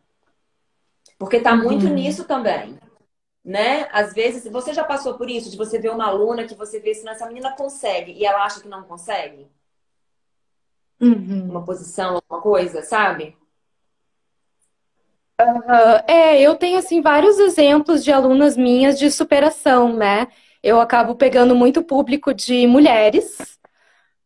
[1.19, 1.95] Porque tá muito uhum.
[1.95, 2.79] nisso também
[3.47, 3.87] né?
[3.93, 6.93] Às vezes, você já passou por isso, de você ver uma aluna que você vê
[6.93, 9.47] se essa menina consegue e ela acha que não consegue?
[11.01, 11.49] Uhum.
[11.51, 13.37] Uma posição, alguma coisa, sabe?
[15.41, 20.27] Uh, é, eu tenho assim vários exemplos de alunas minhas de superação, né?
[20.61, 23.61] Eu acabo pegando muito público de mulheres.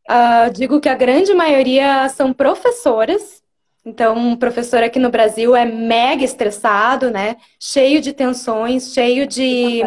[0.09, 3.39] Uh, digo que a grande maioria são professoras
[3.84, 7.36] então, um professor aqui no Brasil é mega estressado, né?
[7.58, 9.80] Cheio de tensões, cheio de,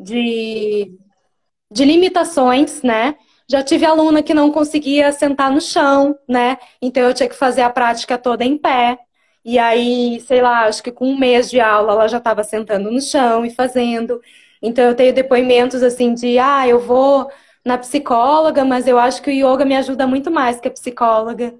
[0.00, 0.92] de,
[1.70, 3.16] de limitações, né?
[3.48, 6.58] Já tive aluna que não conseguia sentar no chão, né?
[6.82, 8.98] Então eu tinha que fazer a prática toda em pé.
[9.44, 12.90] E aí, sei lá, acho que com um mês de aula ela já estava sentando
[12.90, 14.20] no chão e fazendo.
[14.62, 17.30] Então eu tenho depoimentos assim de, ah, eu vou
[17.64, 21.54] na psicóloga, mas eu acho que o yoga me ajuda muito mais que a psicóloga.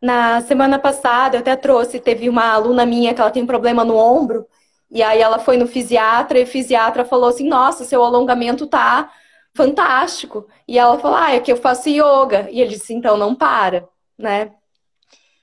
[0.00, 3.84] Na semana passada, eu até trouxe, teve uma aluna minha que ela tem um problema
[3.84, 4.46] no ombro,
[4.90, 9.10] e aí ela foi no fisiatra, e o fisiatra falou assim: Nossa, seu alongamento tá
[9.54, 10.46] fantástico.
[10.68, 12.48] E ela falou: Ah, é que eu faço yoga.
[12.50, 14.52] E ele disse: Então não para, né?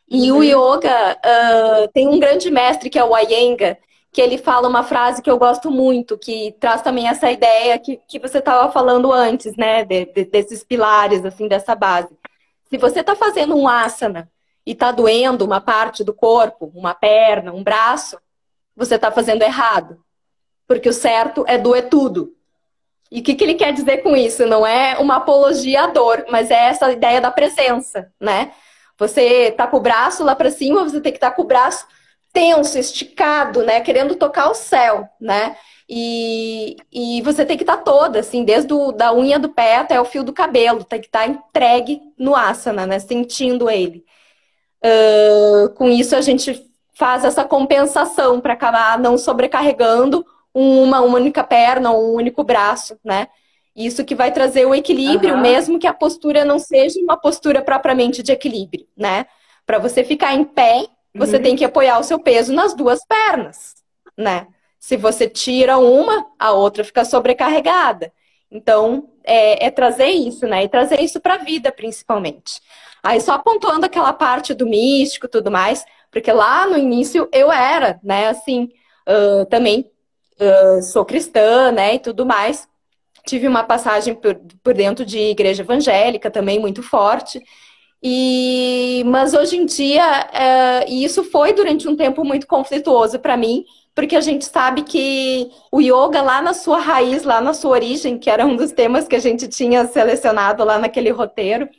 [0.09, 0.39] E uhum.
[0.39, 3.77] o yoga uh, tem um grande mestre que é o Iyengar,
[4.11, 7.97] que ele fala uma frase que eu gosto muito, que traz também essa ideia que,
[8.07, 9.85] que você estava falando antes, né?
[9.85, 12.09] De, de, desses pilares, assim, dessa base.
[12.69, 14.29] Se você está fazendo um asana
[14.65, 18.17] e está doendo uma parte do corpo, uma perna, um braço,
[18.75, 19.99] você está fazendo errado.
[20.67, 22.33] Porque o certo é doer tudo.
[23.11, 24.45] E o que, que ele quer dizer com isso?
[24.45, 28.53] Não é uma apologia à dor, mas é essa ideia da presença, né?
[28.97, 31.47] Você tá com o braço lá para cima, você tem que estar tá com o
[31.47, 31.85] braço
[32.31, 33.81] tenso, esticado, né?
[33.81, 35.57] Querendo tocar o céu, né?
[35.89, 39.75] E, e você tem que estar tá toda, assim, desde o, da unha do pé
[39.75, 42.97] até o fio do cabelo, tem que estar tá entregue no asana, né?
[42.99, 44.05] Sentindo ele.
[44.83, 51.91] Uh, com isso, a gente faz essa compensação para acabar não sobrecarregando uma, única perna
[51.91, 53.27] ou um único braço, né?
[53.75, 55.41] Isso que vai trazer o equilíbrio, uhum.
[55.41, 59.25] mesmo que a postura não seja uma postura propriamente de equilíbrio, né?
[59.65, 61.41] Para você ficar em pé, você uhum.
[61.41, 63.75] tem que apoiar o seu peso nas duas pernas,
[64.17, 64.47] né?
[64.79, 68.11] Se você tira uma, a outra fica sobrecarregada.
[68.51, 70.63] Então, é, é trazer isso, né?
[70.63, 72.59] E trazer isso para a vida, principalmente.
[73.03, 77.51] Aí só pontuando aquela parte do místico e tudo mais, porque lá no início eu
[77.51, 78.69] era, né, assim,
[79.07, 79.89] uh, também
[80.39, 82.67] uh, sou cristã, né, e tudo mais.
[83.25, 87.41] Tive uma passagem por, por dentro de igreja evangélica também muito forte.
[88.03, 90.27] E, mas hoje em dia,
[90.87, 95.51] e isso foi durante um tempo muito conflituoso para mim, porque a gente sabe que
[95.71, 99.07] o yoga lá na sua raiz, lá na sua origem, que era um dos temas
[99.07, 101.69] que a gente tinha selecionado lá naquele roteiro,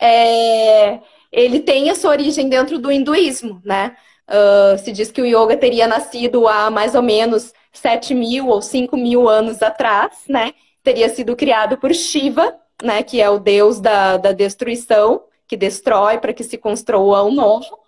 [0.00, 3.96] é, ele tem a sua origem dentro do hinduísmo, né?
[4.28, 8.62] Uh, se diz que o yoga teria nascido há mais ou menos 7 mil ou
[8.62, 10.54] 5 mil anos atrás, né?
[10.82, 13.02] Teria sido criado por Shiva, né?
[13.02, 17.78] Que é o deus da, da destruição, que destrói para que se construa um novo.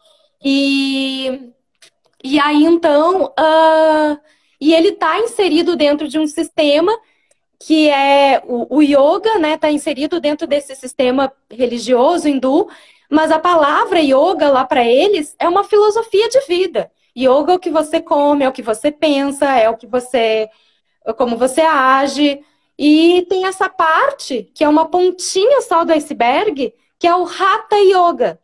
[0.45, 1.53] E,
[2.23, 4.19] e aí, então, uh,
[4.61, 6.93] e ele está inserido dentro de um sistema
[7.65, 9.55] que é o, o yoga, né?
[9.55, 12.69] Está inserido dentro desse sistema religioso hindu,
[13.09, 16.91] mas a palavra yoga lá para eles é uma filosofia de vida.
[17.17, 20.49] Yoga é o que você come, é o que você pensa, é o que você,
[21.17, 22.41] como você age.
[22.77, 27.77] E tem essa parte que é uma pontinha só do iceberg, que é o Hatha
[27.77, 28.41] Yoga,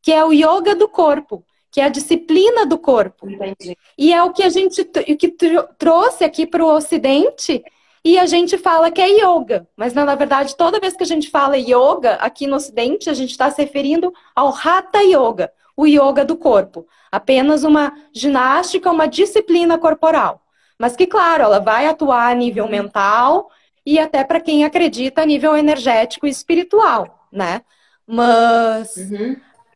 [0.00, 3.28] que é o yoga do corpo, que é a disciplina do corpo.
[3.28, 3.76] Entendi.
[3.98, 5.36] E é o que a gente que
[5.76, 7.62] trouxe aqui para o Ocidente
[8.06, 11.28] e a gente fala que é yoga, mas na verdade, toda vez que a gente
[11.28, 16.24] fala yoga aqui no Ocidente, a gente está se referindo ao Hatha Yoga, o yoga
[16.24, 16.86] do corpo.
[17.10, 20.40] Apenas uma ginástica, uma disciplina corporal.
[20.78, 23.50] Mas que, claro, ela vai atuar a nível mental
[23.84, 27.62] e até para quem acredita a nível energético e espiritual, né?
[28.06, 28.96] Mas.
[28.98, 29.32] Uhum.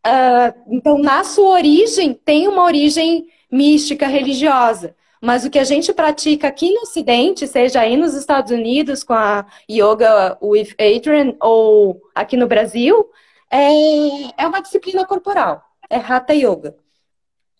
[0.06, 4.94] Uh, então, na sua origem, tem uma origem mística, religiosa.
[5.20, 9.12] Mas o que a gente pratica aqui no Ocidente, seja aí nos Estados Unidos com
[9.12, 13.10] a Yoga with Adrian ou aqui no Brasil,
[13.50, 16.74] é, é uma disciplina corporal, é Hatha Yoga,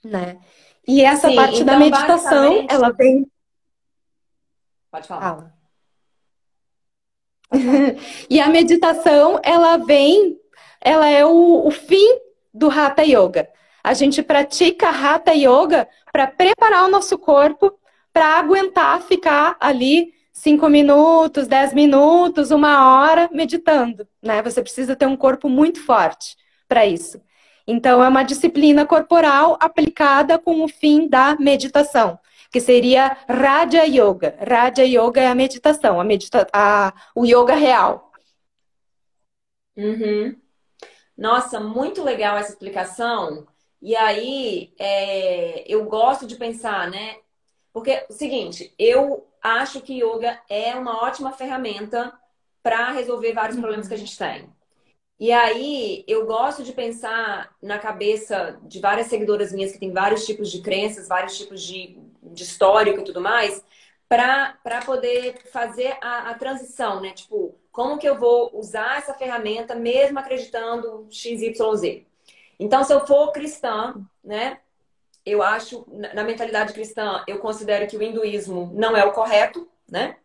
[0.02, 0.38] né?
[0.88, 2.72] E essa Sim, parte então, da meditação, basicamente...
[2.72, 3.30] ela vem...
[4.90, 5.54] Pode falar.
[8.30, 10.40] e a meditação, ela vem,
[10.80, 12.18] ela é o, o fim
[12.54, 13.49] do Hatha Yoga.
[13.82, 17.72] A gente pratica Hatha Yoga para preparar o nosso corpo
[18.12, 24.42] para aguentar ficar ali cinco minutos, dez minutos, uma hora meditando, né?
[24.42, 26.36] Você precisa ter um corpo muito forte
[26.68, 27.20] para isso.
[27.66, 32.18] Então, é uma disciplina corporal aplicada com o fim da meditação,
[32.50, 34.36] que seria Raja Yoga.
[34.40, 38.10] Raja Yoga é a meditação, a medita a, o yoga real.
[39.76, 40.34] Uhum.
[41.16, 43.46] Nossa, muito legal essa explicação.
[43.82, 47.16] E aí, é, eu gosto de pensar, né?
[47.72, 52.12] Porque é o seguinte, eu acho que yoga é uma ótima ferramenta
[52.62, 54.50] para resolver vários problemas que a gente tem.
[55.18, 60.24] E aí, eu gosto de pensar na cabeça de várias seguidoras minhas que têm vários
[60.26, 63.62] tipos de crenças, vários tipos de, de histórico e tudo mais,
[64.08, 67.12] para poder fazer a, a transição, né?
[67.12, 72.06] Tipo, como que eu vou usar essa ferramenta mesmo acreditando XYZ?
[72.60, 74.60] Então, se eu for cristã, né?
[75.24, 80.16] Eu acho, na mentalidade cristã, eu considero que o hinduísmo não é o correto, né?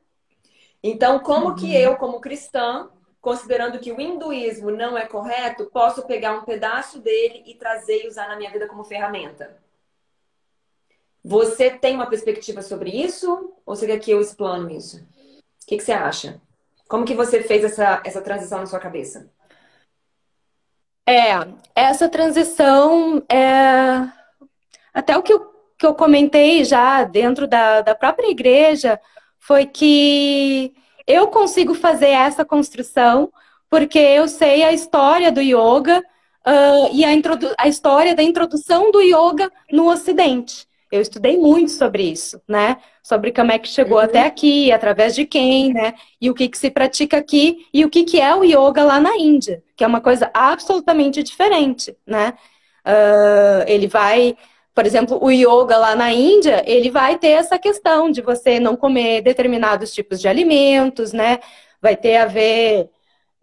[0.83, 1.55] Então, como uhum.
[1.55, 2.89] que eu, como cristã,
[3.21, 8.07] considerando que o hinduísmo não é correto, posso pegar um pedaço dele e trazer e
[8.07, 9.57] usar na minha vida como ferramenta?
[11.23, 13.53] Você tem uma perspectiva sobre isso?
[13.65, 14.97] Ou você quer que eu explano isso?
[14.97, 16.41] O que, que você acha?
[16.87, 19.31] Como que você fez essa, essa transição na sua cabeça?
[21.07, 21.33] É,
[21.75, 24.07] essa transição é
[24.93, 25.39] até o que eu,
[25.77, 28.99] que eu comentei já dentro da, da própria igreja
[29.39, 30.73] foi que
[31.05, 33.31] eu consigo fazer essa construção
[33.69, 37.09] porque eu sei a história do yoga uh, e a,
[37.57, 40.67] a história da introdução do yoga no Ocidente.
[40.95, 42.77] Eu estudei muito sobre isso, né?
[43.03, 44.05] Sobre como é que chegou uhum.
[44.05, 45.93] até aqui, através de quem, né?
[46.21, 48.99] E o que, que se pratica aqui e o que, que é o yoga lá
[48.99, 52.33] na Índia, que é uma coisa absolutamente diferente, né?
[52.87, 54.37] Uh, ele vai,
[54.73, 58.77] por exemplo, o yoga lá na Índia, ele vai ter essa questão de você não
[58.77, 61.39] comer determinados tipos de alimentos, né?
[61.81, 62.89] Vai ter a ver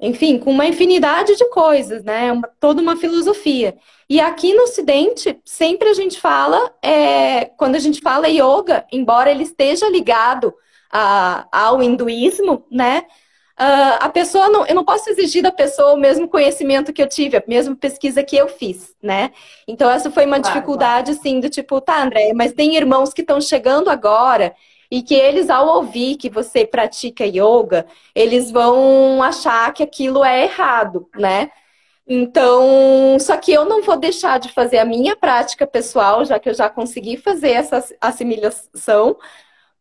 [0.02, 2.32] enfim, com uma infinidade de coisas, né?
[2.32, 3.76] Uma, toda uma filosofia.
[4.10, 9.30] E aqui no Ocidente, sempre a gente fala, é, quando a gente fala yoga, embora
[9.30, 10.52] ele esteja ligado
[10.90, 13.04] a, ao hinduísmo, né?
[13.52, 17.08] Uh, a pessoa não, eu não posso exigir da pessoa o mesmo conhecimento que eu
[17.08, 19.30] tive, a mesma pesquisa que eu fiz, né?
[19.68, 23.40] Então essa foi uma dificuldade, assim, do tipo, tá, André, mas tem irmãos que estão
[23.40, 24.52] chegando agora
[24.92, 30.44] e que eles, ao ouvir que você pratica yoga, eles vão achar que aquilo é
[30.44, 31.50] errado, né?
[32.07, 36.50] Então, só que eu não vou deixar de fazer a minha prática pessoal, já que
[36.50, 39.16] eu já consegui fazer essa assimilação,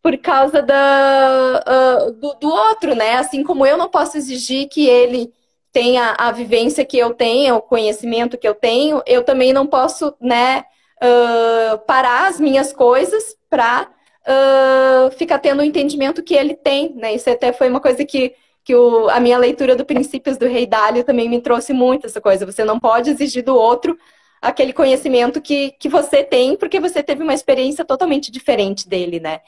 [0.02, 1.62] por causa da,
[2.08, 3.16] uh, do, do, outro, né?
[3.16, 5.34] Assim como eu não posso exigir que ele
[5.74, 10.16] tenha a vivência que eu tenho, o conhecimento que eu tenho, eu também não posso,
[10.22, 10.64] né,
[11.04, 13.90] uh, parar as minhas coisas para
[14.28, 17.14] uh, fica tendo o entendimento que ele tem, né?
[17.14, 20.66] Isso até foi uma coisa que, que o, a minha leitura do Princípios do Rei
[20.66, 22.46] Dálio também me trouxe muito essa coisa.
[22.46, 23.98] Você não pode exigir do outro
[24.42, 29.42] aquele conhecimento que, que você tem, porque você teve uma experiência totalmente diferente dele, né?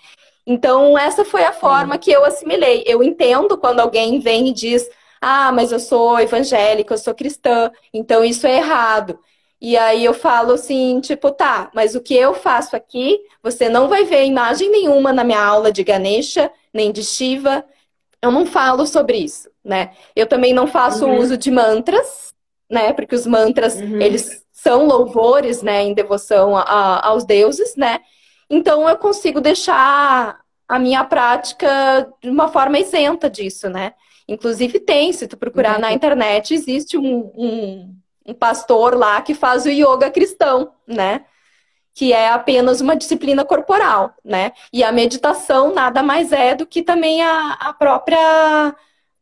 [0.45, 2.84] Então, essa foi a forma que eu assimilei.
[2.86, 4.88] Eu entendo quando alguém vem e diz:
[5.21, 9.19] Ah, mas eu sou evangélica, eu sou cristã, então isso é errado.
[9.64, 13.88] E aí eu falo assim, tipo, tá, mas o que eu faço aqui, você não
[13.88, 17.64] vai ver imagem nenhuma na minha aula de Ganesha, nem de Shiva.
[18.22, 19.91] eu não falo sobre isso, né?
[20.14, 21.18] Eu também não faço uhum.
[21.18, 22.34] uso de mantras,
[22.70, 22.91] né?
[22.91, 24.01] Porque os mantras, uhum.
[24.01, 25.82] eles são louvores, né?
[25.84, 28.01] Em devoção a, aos deuses, né?
[28.49, 33.93] Então eu consigo deixar a minha prática de uma forma isenta disso, né?
[34.28, 35.82] Inclusive tem, se tu procurar uhum.
[35.82, 37.95] na internet, existe um, um,
[38.26, 41.26] um pastor lá que faz o yoga cristão, né?
[41.93, 44.51] que é apenas uma disciplina corporal, né?
[44.71, 48.76] E a meditação nada mais é do que também a, a própria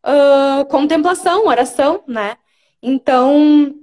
[0.05, 2.37] uh, contemplação, oração, né?
[2.81, 3.75] Então,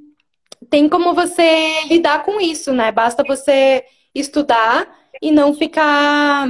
[0.70, 2.90] tem como você lidar com isso, né?
[2.90, 4.88] Basta você estudar
[5.20, 6.48] e não ficar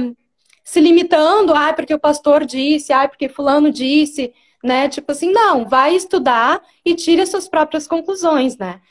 [0.63, 4.33] se limitando, ah, porque o pastor disse, ah, porque fulano disse,
[4.63, 4.89] né?
[4.89, 8.81] Tipo assim, não, vai estudar e tire as suas próprias conclusões, né?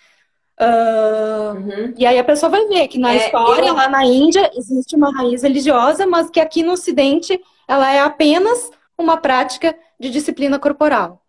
[0.61, 1.95] Uh, uhum.
[1.97, 3.75] E aí a pessoa vai ver que na é, história, eu...
[3.75, 8.71] lá na Índia, existe uma raiz religiosa, mas que aqui no Ocidente ela é apenas
[8.97, 11.23] uma prática de disciplina corporal.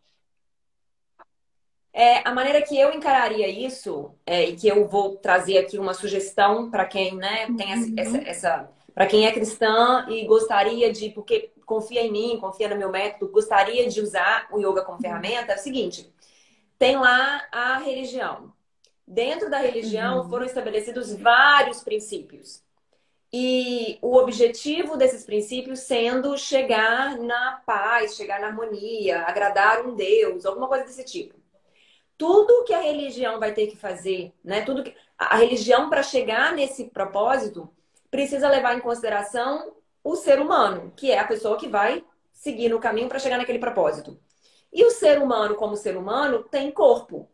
[1.94, 5.94] É, a maneira que eu encararia isso, é, e que eu vou trazer aqui uma
[5.94, 7.94] sugestão para quem né, tem uhum.
[7.98, 12.76] essa, essa para quem é cristã e gostaria de, porque confia em mim, confia no
[12.76, 16.12] meu método, gostaria de usar o yoga como ferramenta, é o seguinte:
[16.78, 18.54] tem lá a religião.
[19.08, 20.30] Dentro da religião uhum.
[20.30, 22.64] foram estabelecidos vários princípios.
[23.32, 30.46] E o objetivo desses princípios sendo chegar na paz, chegar na harmonia, agradar um Deus,
[30.46, 31.36] alguma coisa desse tipo.
[32.18, 34.62] Tudo que a religião vai ter que fazer, né?
[34.62, 37.70] Tudo que a religião para chegar nesse propósito
[38.10, 42.04] precisa levar em consideração o ser humano, que é a pessoa que vai
[42.34, 44.20] seguir no caminho para chegar naquele propósito.
[44.72, 47.30] E o ser humano, como ser humano, tem corpo.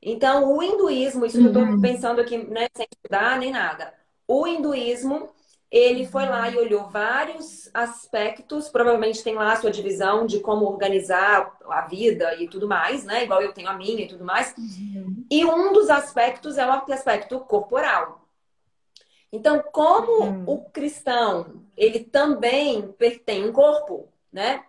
[0.00, 1.44] Então, o hinduísmo, isso uhum.
[1.44, 3.92] eu estou pensando aqui, né, sem estudar nem nada.
[4.28, 5.30] O hinduísmo,
[5.70, 10.66] ele foi lá e olhou vários aspectos, provavelmente tem lá a sua divisão de como
[10.66, 13.24] organizar a vida e tudo mais, né?
[13.24, 14.54] Igual eu tenho a minha e tudo mais.
[14.56, 15.26] Uhum.
[15.30, 18.23] E um dos aspectos é o aspecto corporal.
[19.34, 20.44] Então, como uhum.
[20.46, 24.64] o cristão, ele também tem um corpo, né?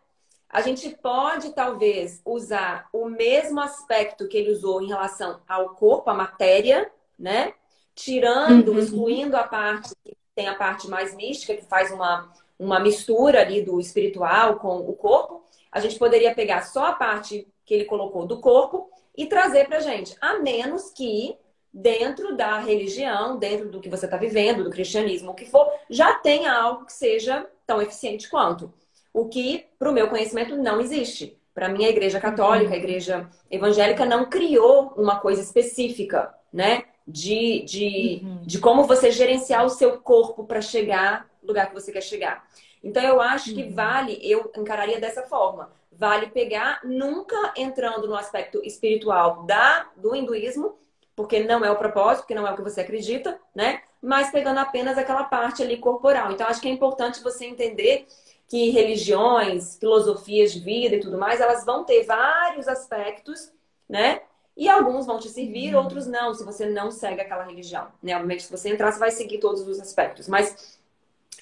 [0.56, 6.10] a gente pode talvez usar o mesmo aspecto que ele usou em relação ao corpo,
[6.10, 6.90] a matéria,
[7.20, 7.54] né?
[7.94, 8.80] Tirando, uhum.
[8.80, 13.62] excluindo a parte que tem a parte mais mística, que faz uma, uma mistura ali
[13.62, 15.44] do espiritual com o corpo.
[15.70, 19.82] A gente poderia pegar só a parte que ele colocou do corpo e trazer pra
[19.82, 21.38] gente, a menos que
[21.76, 26.14] dentro da religião, dentro do que você está vivendo, do cristianismo, o que for, já
[26.14, 28.74] tenha algo que seja tão eficiente quanto.
[29.14, 31.38] O que, para o meu conhecimento, não existe.
[31.54, 36.86] Para mim, a igreja católica, a igreja evangélica não criou uma coisa específica, né?
[37.06, 38.42] De, de, uhum.
[38.44, 42.48] de como você gerenciar o seu corpo para chegar no lugar que você quer chegar.
[42.82, 43.56] Então, eu acho uhum.
[43.56, 45.72] que vale, eu encararia dessa forma.
[45.92, 50.78] Vale pegar, nunca entrando no aspecto espiritual da, do hinduísmo,
[51.16, 53.82] porque não é o propósito, porque não é o que você acredita, né?
[54.02, 56.32] Mas pegando apenas aquela parte ali corporal.
[56.32, 58.06] Então, acho que é importante você entender
[58.48, 63.52] que religiões, filosofias de vida e tudo mais, elas vão ter vários aspectos,
[63.90, 64.22] né?
[64.58, 65.82] E alguns vão te servir, uhum.
[65.82, 67.88] outros não, se você não segue aquela religião.
[68.02, 68.14] Né?
[68.14, 70.30] Obviamente, se você entrar, você vai seguir todos os aspectos.
[70.30, 70.80] Mas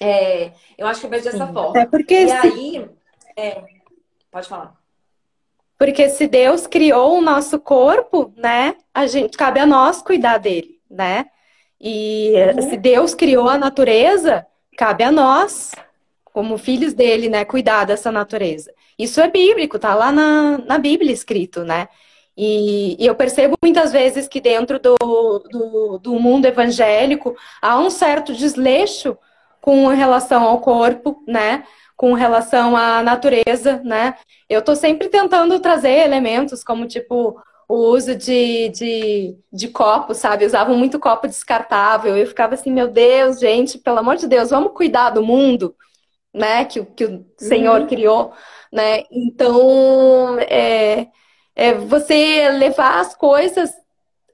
[0.00, 1.52] é, eu acho que eu vejo dessa Sim.
[1.52, 1.80] forma.
[1.80, 2.34] É porque e se...
[2.34, 2.90] aí.
[3.36, 3.64] É...
[4.30, 4.83] Pode falar.
[5.78, 8.76] Porque se Deus criou o nosso corpo, né?
[8.92, 11.26] A gente cabe a nós cuidar dele, né?
[11.80, 12.70] E uhum.
[12.70, 14.46] se Deus criou a natureza,
[14.76, 15.72] cabe a nós
[16.34, 18.72] como filhos dele, né, cuidar dessa natureza.
[18.98, 21.88] Isso é bíblico, tá lá na, na Bíblia escrito, né?
[22.36, 27.88] E, e eu percebo muitas vezes que dentro do, do, do, mundo evangélico há um
[27.88, 29.16] certo desleixo
[29.60, 31.62] com relação ao corpo, né?
[31.96, 34.16] Com relação à natureza, né?
[34.48, 40.44] Eu tô sempre tentando trazer elementos como, tipo, o uso de, de, de copo, sabe?
[40.44, 42.16] Usavam muito copo descartável.
[42.16, 45.74] Eu ficava assim, meu Deus, gente, pelo amor de Deus, vamos cuidar do mundo,
[46.32, 46.64] né?
[46.64, 47.86] Que, que o Senhor uhum.
[47.86, 48.32] criou,
[48.72, 49.04] né?
[49.10, 51.08] Então, é,
[51.54, 53.72] é você levar as coisas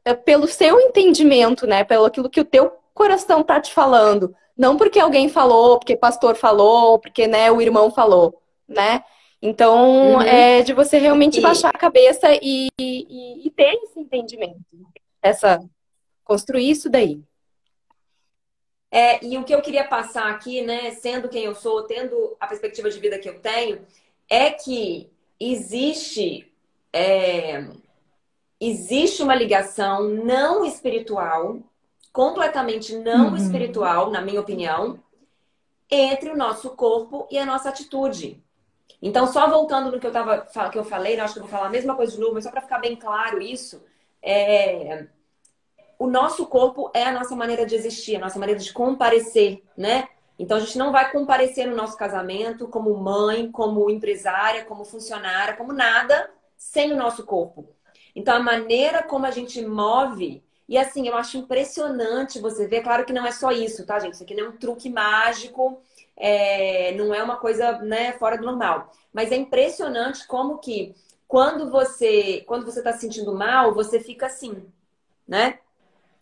[0.05, 1.85] é, pelo seu entendimento, né?
[1.85, 4.35] Pelo aquilo que o teu coração tá te falando.
[4.61, 9.03] Não porque alguém falou, porque pastor falou, porque né, o irmão falou, né?
[9.41, 10.21] Então, uhum.
[10.21, 11.41] é de você realmente e...
[11.41, 14.61] baixar a cabeça e, e, e ter esse entendimento.
[15.23, 15.67] Essa,
[16.23, 17.23] construir isso daí.
[18.91, 22.47] É, e o que eu queria passar aqui, né, sendo quem eu sou, tendo a
[22.47, 23.81] perspectiva de vida que eu tenho,
[24.29, 25.09] é que
[25.41, 26.53] existe
[26.93, 27.65] é,
[28.61, 31.61] existe uma ligação não espiritual,
[32.13, 33.37] completamente não uhum.
[33.37, 34.99] espiritual, na minha opinião,
[35.91, 38.43] entre o nosso corpo e a nossa atitude.
[39.03, 41.51] Então, só voltando no que eu, tava, que eu falei, né, acho que eu vou
[41.51, 43.83] falar a mesma coisa de novo, mas só para ficar bem claro isso,
[44.23, 45.07] é...
[45.99, 50.09] o nosso corpo é a nossa maneira de existir, a nossa maneira de comparecer, né?
[50.39, 55.55] Então, a gente não vai comparecer no nosso casamento como mãe, como empresária, como funcionária,
[55.55, 57.69] como nada, sem o nosso corpo.
[58.15, 62.83] Então, a maneira como a gente move e assim, eu acho impressionante você ver.
[62.83, 64.15] Claro que não é só isso, tá, gente?
[64.15, 65.83] Isso aqui não é um truque mágico,
[66.17, 66.93] é...
[66.93, 68.93] não é uma coisa né, fora do normal.
[69.13, 70.95] Mas é impressionante como que
[71.27, 74.65] quando você quando você está se sentindo mal, você fica assim,
[75.27, 75.59] né?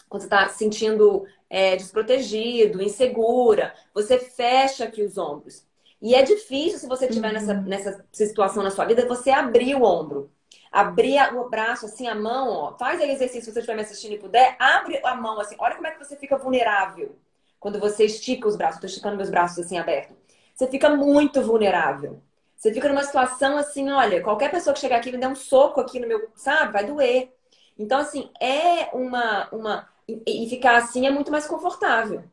[0.08, 5.62] Quando você está se sentindo é, desprotegido, insegura, você fecha aqui os ombros.
[6.00, 7.34] E é difícil, se você estiver uhum.
[7.34, 10.30] nessa, nessa situação na sua vida, você abrir o ombro.
[10.70, 12.76] Abrir o braço, assim, a mão, ó.
[12.76, 14.56] Faz aí exercício se você estiver me assistindo e puder.
[14.58, 15.56] Abre a mão, assim.
[15.58, 17.16] Olha como é que você fica vulnerável
[17.58, 18.76] quando você estica os braços.
[18.76, 20.16] Estou esticando meus braços, assim, abertos.
[20.54, 22.20] Você fica muito vulnerável.
[22.56, 25.80] Você fica numa situação assim, olha, qualquer pessoa que chegar aqui me der um soco
[25.80, 27.32] aqui no meu, sabe, vai doer.
[27.78, 29.48] Então, assim, é uma.
[29.52, 32.24] uma e, ficar assim é muito mais confortável.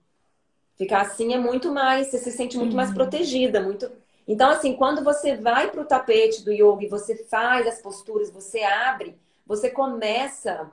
[0.76, 2.08] Ficar assim é muito mais.
[2.08, 2.78] Você se sente muito uhum.
[2.78, 3.92] mais protegida, muito
[4.28, 8.32] então, assim, quando você vai para o tapete do yoga e você faz as posturas,
[8.32, 9.15] você abre,
[9.45, 10.71] você começa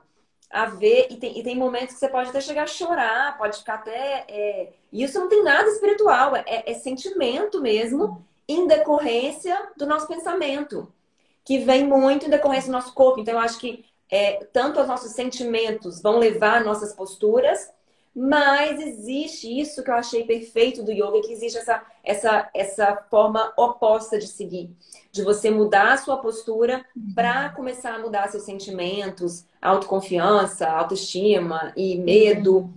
[0.49, 3.57] a ver, e tem, e tem momentos que você pode até chegar a chorar, pode
[3.57, 4.25] ficar até.
[4.27, 4.73] É...
[4.91, 10.91] Isso não tem nada espiritual, é, é sentimento mesmo, em decorrência do nosso pensamento,
[11.43, 13.19] que vem muito em decorrência do nosso corpo.
[13.19, 17.71] Então, eu acho que é, tanto os nossos sentimentos vão levar nossas posturas,
[18.15, 23.51] mas existe isso que eu achei perfeito do yoga, que existe essa, essa, essa forma
[23.57, 24.69] oposta de seguir.
[25.11, 26.85] De você mudar a sua postura
[27.15, 32.73] para começar a mudar seus sentimentos, autoconfiança, autoestima e medo uhum.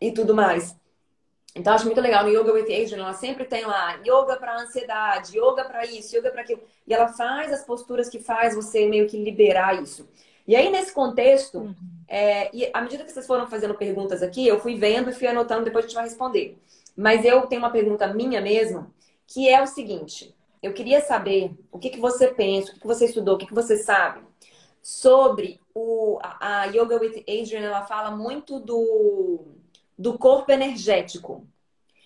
[0.00, 0.76] e tudo mais.
[1.54, 2.24] Então, acho muito legal.
[2.24, 6.30] No Yoga with Adrian, ela sempre tem lá yoga para ansiedade, yoga para isso, yoga
[6.30, 6.60] para aquilo.
[6.86, 10.08] E ela faz as posturas que faz você meio que liberar isso.
[10.46, 11.74] E aí, nesse contexto, uhum.
[12.08, 15.26] É, e à medida que vocês foram fazendo perguntas aqui, eu fui vendo e fui
[15.26, 16.58] anotando, depois a gente vai responder.
[16.96, 18.92] Mas eu tenho uma pergunta minha mesmo,
[19.26, 22.86] que é o seguinte: eu queria saber o que, que você pensa, o que, que
[22.86, 24.20] você estudou, o que, que você sabe
[24.82, 29.40] sobre o, a, Yoga with Adrian, ela fala muito do,
[29.98, 31.46] do corpo energético.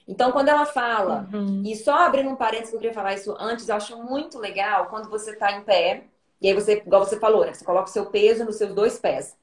[0.07, 1.63] Então, quando ela fala, uhum.
[1.67, 5.11] e só abrindo um parênteses, eu queria falar isso antes, eu acho muito legal quando
[5.11, 6.05] você está em pé
[6.41, 7.53] e aí você, igual você falou, né?
[7.53, 9.37] Você coloca o seu peso nos seus dois pés.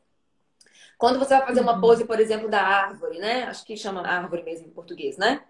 [0.97, 1.81] Quando você vai fazer uma uhum.
[1.81, 3.43] pose, por exemplo, da árvore, né?
[3.43, 5.41] Acho que chama árvore mesmo em português, né?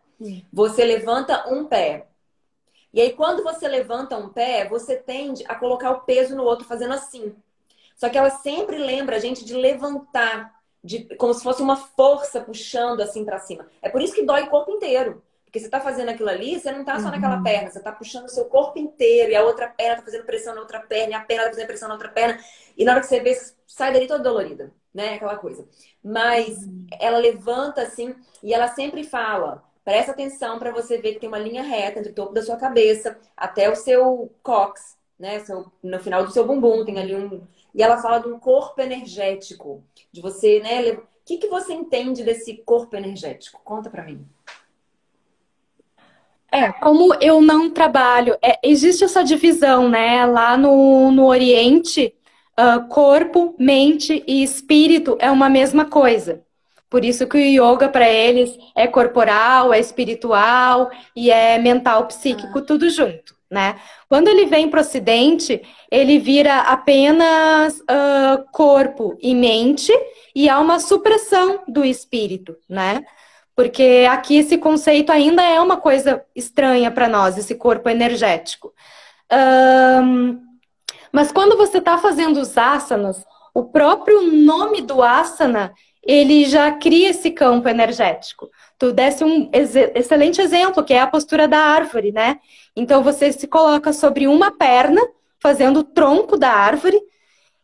[0.52, 2.08] Você levanta um pé.
[2.94, 6.66] E aí, quando você levanta um pé, você tende a colocar o peso no outro,
[6.66, 7.36] fazendo assim.
[7.96, 12.42] Só que ela sempre lembra a gente de levantar, de, como se fosse uma força
[12.42, 13.68] puxando assim para cima.
[13.82, 15.22] É por isso que dói o corpo inteiro.
[15.44, 17.12] Porque você está fazendo aquilo ali, você não está só uhum.
[17.12, 20.26] naquela perna, você está puxando o seu corpo inteiro e a outra perna está fazendo
[20.26, 22.40] pressão na outra perna, e a perna está fazendo pressão na outra perna.
[22.78, 25.16] E na hora que você vê, você sai dali toda dolorida, né?
[25.16, 25.68] Aquela coisa.
[26.02, 26.88] Mas uhum.
[27.00, 31.38] ela levanta assim e ela sempre fala: presta atenção para você ver que tem uma
[31.38, 35.40] linha reta entre o topo da sua cabeça até o seu cox, né?
[35.42, 37.46] Seu, no final do seu bumbum, tem ali um.
[37.74, 40.94] E ela fala de um corpo energético, de você, né?
[40.94, 43.60] O que, que você entende desse corpo energético?
[43.64, 44.26] Conta para mim.
[46.50, 50.26] É, como eu não trabalho, é, existe essa divisão, né?
[50.26, 52.16] Lá no, no Oriente,
[52.60, 56.44] uh, corpo, mente e espírito é uma mesma coisa.
[56.90, 62.60] Por isso que o yoga para eles é corporal, é espiritual e é mental, psíquico,
[62.60, 62.62] ah.
[62.62, 63.76] tudo junto, né?
[64.08, 69.92] Quando ele vem para o Ocidente, ele vira apenas uh, corpo e mente
[70.34, 73.04] e há uma supressão do espírito, né?
[73.56, 78.74] Porque aqui esse conceito ainda é uma coisa estranha para nós, esse corpo energético.
[79.32, 80.45] Um,
[81.16, 87.12] mas quando você está fazendo os asanas, o próprio nome do asana, ele já cria
[87.12, 88.50] esse campo energético.
[88.78, 92.38] Tu desse um ex excelente exemplo, que é a postura da árvore, né?
[92.76, 95.00] Então você se coloca sobre uma perna,
[95.40, 97.02] fazendo o tronco da árvore,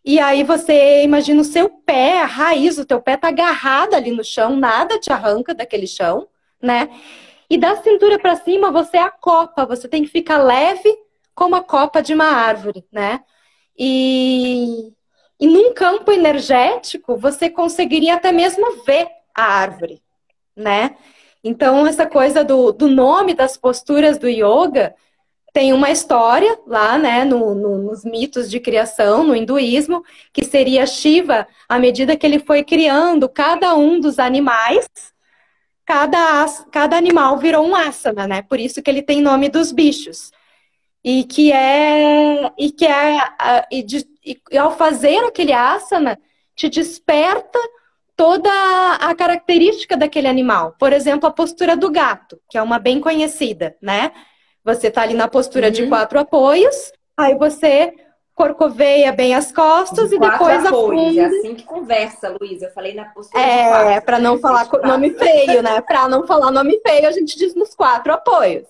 [0.05, 4.11] e aí você imagina o seu pé, a raiz do teu pé tá agarrada ali
[4.11, 6.25] no chão, nada te arranca daquele chão,
[6.61, 6.89] né?
[7.49, 10.89] E da cintura para cima você é a copa, você tem que ficar leve
[11.35, 13.19] como a copa de uma árvore, né?
[13.83, 14.93] E,
[15.39, 20.03] e num campo energético você conseguiria até mesmo ver a árvore,
[20.55, 20.95] né?
[21.43, 24.93] Então essa coisa do, do nome das posturas do yoga
[25.51, 30.85] tem uma história lá, né, no, no, nos mitos de criação, no hinduísmo, que seria
[30.85, 34.87] Shiva, à medida que ele foi criando cada um dos animais,
[35.85, 38.43] cada, cada animal virou um asana, né?
[38.43, 40.31] Por isso que ele tem nome dos bichos.
[41.03, 43.19] E que é e que é
[43.71, 46.19] e, de, e ao fazer aquele asana
[46.55, 47.59] te desperta
[48.15, 48.51] toda
[48.99, 50.75] a característica daquele animal.
[50.77, 54.11] Por exemplo, a postura do gato, que é uma bem conhecida, né?
[54.63, 55.73] Você está ali na postura uhum.
[55.73, 57.93] de quatro apoios, aí você
[58.35, 61.17] corcoveia bem as costas de e depois apoios.
[61.17, 62.65] É assim que conversa, Luísa.
[62.67, 65.81] Eu falei na postura É, para não falar nome feio, né?
[65.81, 68.67] Para não falar nome feio, a gente diz nos quatro apoios.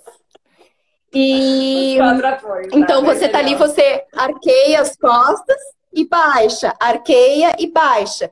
[1.14, 3.14] E apoios, então tá?
[3.14, 5.58] você tá ali, você arqueia as costas
[5.94, 8.32] e baixa, arqueia e baixa.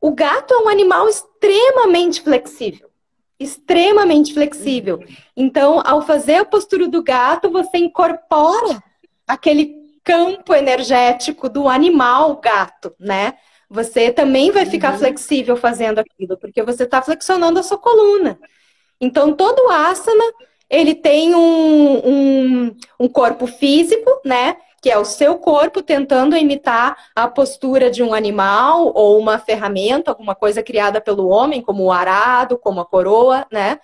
[0.00, 2.90] O gato é um animal extremamente flexível.
[3.38, 5.02] Extremamente flexível.
[5.36, 8.82] Então, ao fazer a postura do gato, você incorpora
[9.26, 13.34] aquele campo energético do animal gato, né?
[13.70, 14.98] Você também vai ficar uhum.
[14.98, 18.38] flexível fazendo aquilo, porque você está flexionando a sua coluna.
[19.00, 20.24] Então, todo asana,
[20.72, 24.56] ele tem um, um, um corpo físico, né?
[24.80, 30.10] que é o seu corpo tentando imitar a postura de um animal ou uma ferramenta,
[30.10, 33.78] alguma coisa criada pelo homem, como o arado, como a coroa, né?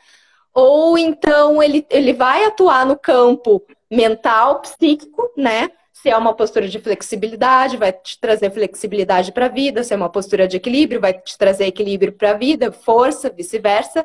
[0.53, 5.71] Ou então ele, ele vai atuar no campo mental, psíquico, né?
[5.93, 9.85] Se é uma postura de flexibilidade, vai te trazer flexibilidade para a vida.
[9.85, 14.05] Se é uma postura de equilíbrio, vai te trazer equilíbrio para a vida, força, vice-versa.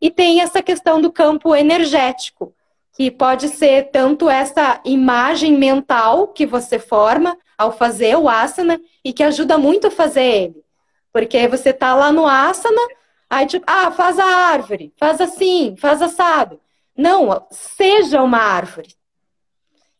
[0.00, 2.54] E tem essa questão do campo energético,
[2.92, 9.12] que pode ser tanto essa imagem mental que você forma ao fazer o asana e
[9.12, 10.64] que ajuda muito a fazer ele.
[11.12, 12.80] Porque você tá lá no asana,
[13.28, 16.60] aí tipo, ah, faz a árvore, faz assim, faz assado.
[16.96, 18.96] Não, seja uma árvore.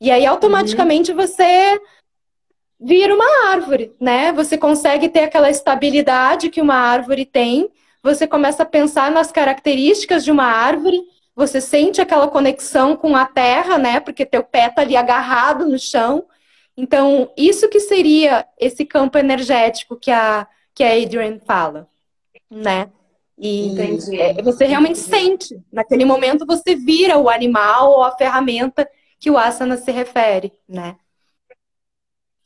[0.01, 1.17] E aí automaticamente uhum.
[1.17, 1.81] você
[2.81, 4.33] vira uma árvore, né?
[4.33, 7.69] Você consegue ter aquela estabilidade que uma árvore tem,
[8.03, 11.03] você começa a pensar nas características de uma árvore
[11.39, 14.01] você sente aquela conexão com a terra, né?
[14.01, 16.27] Porque teu pé tá ali agarrado no chão.
[16.77, 21.89] Então, isso que seria esse campo energético que a, que a Adrian fala,
[22.51, 22.91] né?
[23.39, 23.73] E
[24.19, 25.63] é, você realmente sente.
[25.71, 28.91] Naquele momento você vira o animal ou a ferramenta
[29.21, 30.97] que o asana se refere, né?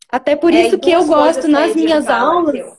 [0.07, 2.77] Até por é, isso que eu gosto nas minhas aulas.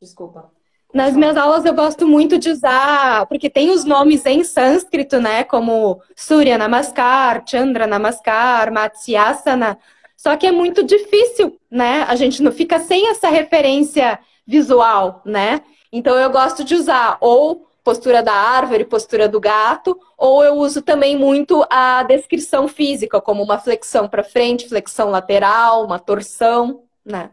[0.00, 0.50] Desculpa.
[0.92, 5.44] Nas minhas aulas eu gosto muito de usar, porque tem os nomes em sânscrito, né?
[5.44, 9.78] Como Surya Namaskar, Chandra Namaskar, Matsyasana.
[10.16, 12.04] Só que é muito difícil, né?
[12.08, 15.60] A gente não fica sem essa referência visual, né?
[15.92, 20.82] Então eu gosto de usar ou postura da árvore, postura do gato, ou eu uso
[20.82, 27.30] também muito a descrição física, como uma flexão para frente, flexão lateral, uma torção, né?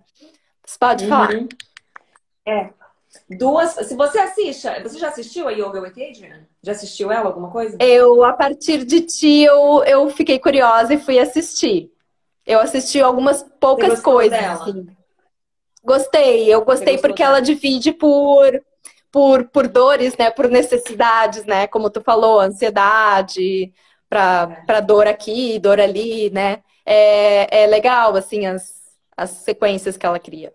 [0.65, 1.47] Você pode uhum.
[2.45, 2.69] É,
[3.29, 3.71] Duas.
[3.71, 6.47] Se você assiste, você já assistiu a Yoga with Adrian?
[6.61, 7.77] Já assistiu ela alguma coisa?
[7.79, 11.91] Eu, a partir de ti, eu, eu fiquei curiosa e fui assistir.
[12.45, 14.39] Eu assisti algumas poucas coisas.
[14.39, 14.87] Assim.
[15.83, 17.37] Gostei, eu gostei porque dela?
[17.37, 18.61] ela divide por,
[19.11, 20.31] por, por dores, né?
[20.31, 21.67] Por necessidades, né?
[21.67, 23.73] Como tu falou, ansiedade,
[24.09, 24.81] para é.
[24.81, 26.59] dor aqui, dor ali, né?
[26.85, 28.81] É, é legal, assim, as,
[29.15, 30.53] as sequências que ela cria.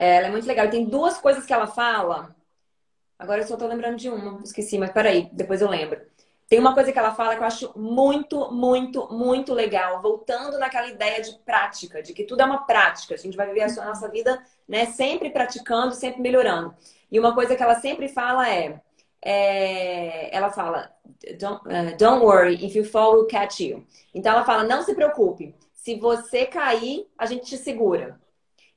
[0.00, 0.68] Ela é muito legal.
[0.70, 2.34] Tem duas coisas que ela fala.
[3.18, 6.00] Agora eu só tô lembrando de uma, esqueci, mas peraí, depois eu lembro.
[6.48, 10.88] Tem uma coisa que ela fala que eu acho muito, muito, muito legal, voltando naquela
[10.88, 13.14] ideia de prática, de que tudo é uma prática.
[13.14, 16.74] A gente vai viver a nossa vida, né, sempre praticando, sempre melhorando.
[17.12, 18.80] E uma coisa que ela sempre fala é,
[19.22, 20.90] é ela fala,
[21.38, 23.86] don't, uh, don't worry, if you fall, we'll catch you.
[24.14, 28.18] Então ela fala, não se preocupe, se você cair, a gente te segura.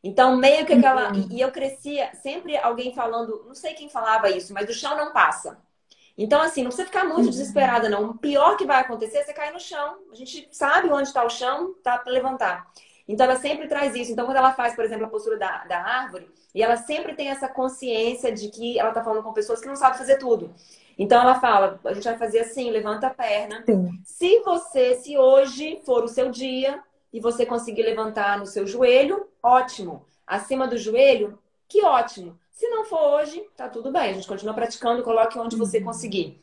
[0.03, 1.13] Então, meio que aquela.
[1.13, 1.27] Uhum.
[1.31, 5.13] E eu crescia sempre alguém falando, não sei quem falava isso, mas do chão não
[5.13, 5.57] passa.
[6.17, 7.29] Então, assim, não precisa ficar muito uhum.
[7.29, 8.09] desesperada, não.
[8.09, 9.97] O pior que vai acontecer é você cair no chão.
[10.11, 12.69] A gente sabe onde está o chão, tá para levantar.
[13.07, 14.11] Então, ela sempre traz isso.
[14.11, 17.29] Então, quando ela faz, por exemplo, a postura da, da árvore, e ela sempre tem
[17.29, 20.53] essa consciência de que ela está falando com pessoas que não sabem fazer tudo.
[20.97, 23.63] Então, ela fala: a gente vai fazer assim, levanta a perna.
[23.65, 23.89] Sim.
[24.03, 26.83] Se você, se hoje for o seu dia,
[27.13, 30.05] e você conseguir levantar no seu joelho, ótimo.
[30.25, 31.37] Acima do joelho,
[31.69, 32.39] que ótimo.
[32.51, 34.09] Se não for hoje, tá tudo bem.
[34.09, 35.85] A gente continua praticando, coloque onde você uhum.
[35.85, 36.41] conseguir.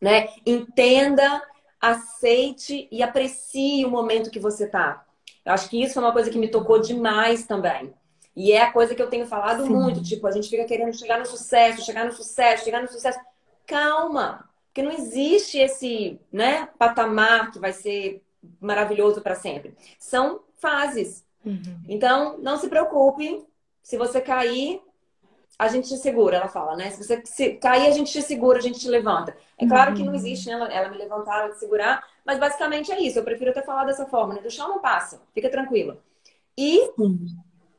[0.00, 0.28] Né?
[0.46, 1.42] Entenda,
[1.80, 5.04] aceite e aprecie o momento que você tá.
[5.44, 7.92] Eu acho que isso é uma coisa que me tocou demais também.
[8.34, 9.70] E é a coisa que eu tenho falado Sim.
[9.70, 13.18] muito, tipo, a gente fica querendo chegar no sucesso, chegar no sucesso, chegar no sucesso.
[13.66, 18.22] Calma, porque não existe esse, né, patamar que vai ser
[18.60, 19.74] maravilhoso para sempre.
[19.98, 21.24] São fases.
[21.44, 21.80] Uhum.
[21.88, 23.44] Então, não se preocupe.
[23.82, 24.82] Se você cair,
[25.58, 26.90] a gente te segura, ela fala, né?
[26.90, 29.36] Se você se cair, a gente te segura, a gente te levanta.
[29.58, 29.96] É claro uhum.
[29.96, 30.18] que não uhum.
[30.18, 30.52] existe, né?
[30.52, 33.18] Ela, ela me levantar, ela te segurar, Mas basicamente é isso.
[33.18, 34.40] Eu prefiro até falar dessa forma, né?
[34.40, 35.98] Do chão não passa, fica tranquila.
[36.56, 36.92] E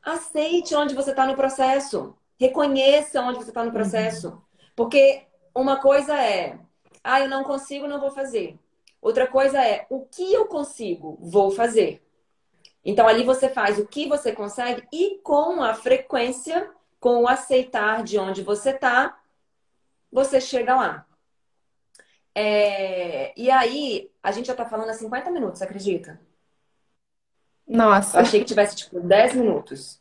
[0.02, 2.14] aceite onde você está no processo.
[2.38, 4.42] Reconheça onde você está no processo.
[4.74, 5.22] Porque
[5.54, 6.58] uma coisa é,
[7.02, 8.58] ah, eu não consigo, não vou fazer.
[9.00, 12.02] Outra coisa é, o que eu consigo, vou fazer.
[12.84, 18.02] Então ali você faz o que você consegue e com a frequência, com o aceitar
[18.02, 19.18] de onde você está,
[20.10, 21.06] você chega lá.
[22.34, 23.32] É...
[23.38, 26.20] E aí, a gente já está falando há 50 minutos, acredita?
[27.66, 28.18] Nossa.
[28.18, 30.00] Eu achei que tivesse tipo 10 minutos.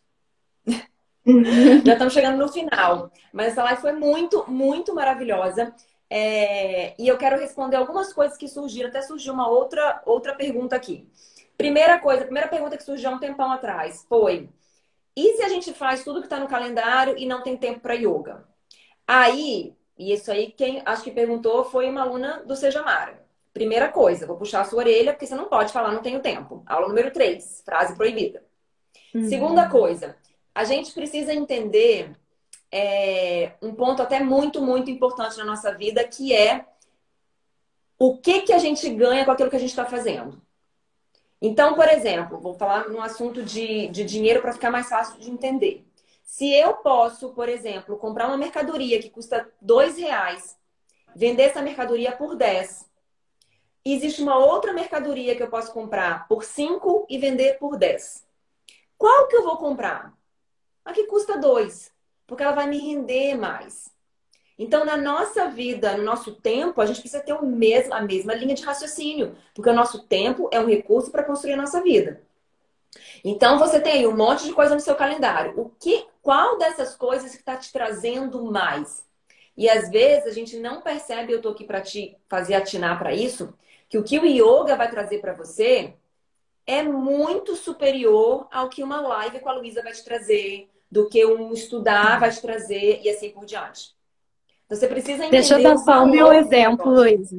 [0.65, 3.11] já estamos chegando no final.
[3.31, 5.73] Mas essa live foi muito, muito maravilhosa.
[6.09, 6.93] É...
[7.01, 8.89] E eu quero responder algumas coisas que surgiram.
[8.89, 11.07] Até surgiu uma outra, outra pergunta aqui.
[11.57, 14.49] Primeira coisa, a primeira pergunta que surgiu há um tempão atrás foi:
[15.15, 17.93] e se a gente faz tudo que está no calendário e não tem tempo para
[17.93, 18.47] yoga?
[19.05, 23.21] Aí, e isso aí, quem acho que perguntou foi uma aluna do Seja Mara.
[23.51, 26.63] Primeira coisa, vou puxar a sua orelha, porque você não pode falar, não tenho tempo.
[26.65, 28.41] Aula número 3, frase proibida.
[29.13, 29.27] Uhum.
[29.27, 30.15] Segunda coisa,
[30.55, 32.15] a gente precisa entender
[32.71, 36.65] é, um ponto até muito, muito importante na nossa vida, que é
[37.97, 40.41] o que, que a gente ganha com aquilo que a gente está fazendo.
[41.41, 45.29] Então, por exemplo, vou falar no assunto de, de dinheiro para ficar mais fácil de
[45.29, 45.85] entender.
[46.23, 50.57] Se eu posso, por exemplo, comprar uma mercadoria que custa dois reais,
[51.15, 52.89] vender essa mercadoria por 10,
[53.83, 58.25] existe uma outra mercadoria que eu posso comprar por 5 e vender por 10.
[58.97, 60.13] Qual que eu vou comprar?
[60.83, 61.91] A que custa 2,
[62.29, 63.91] porque ela vai me render mais.
[64.57, 68.33] Então, na nossa vida, no nosso tempo, a gente precisa ter o mesmo, a mesma
[68.33, 72.21] linha de raciocínio, porque o nosso tempo é um recurso para construir a nossa vida.
[73.23, 75.59] Então, você tem aí um monte de coisa no seu calendário.
[75.59, 79.05] O que, qual dessas coisas está te trazendo mais?
[79.57, 83.13] E às vezes a gente não percebe, eu estou aqui para te fazer atinar para
[83.13, 83.53] isso,
[83.89, 85.93] que o que o yoga vai trazer para você
[86.65, 91.25] é muito superior ao que uma live com a Luísa vai te trazer, do que
[91.25, 93.93] um estudar vai te trazer e assim por diante.
[94.69, 95.31] Você precisa entender.
[95.31, 97.37] Deixa eu dar só o meu exemplo, Luísa.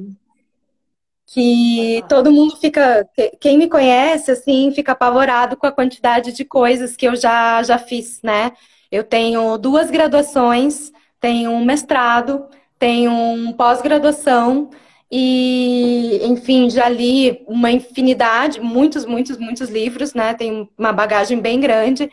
[1.26, 3.08] Que todo mundo fica.
[3.40, 7.78] Quem me conhece, assim, fica apavorado com a quantidade de coisas que eu já, já
[7.78, 8.52] fiz, né?
[8.90, 10.90] Eu tenho duas graduações,
[11.20, 12.48] tenho um mestrado,
[12.80, 14.70] tenho um pós-graduação
[15.08, 20.34] e, enfim, já li uma infinidade, muitos, muitos, muitos livros, né?
[20.34, 22.10] Tenho uma bagagem bem grande.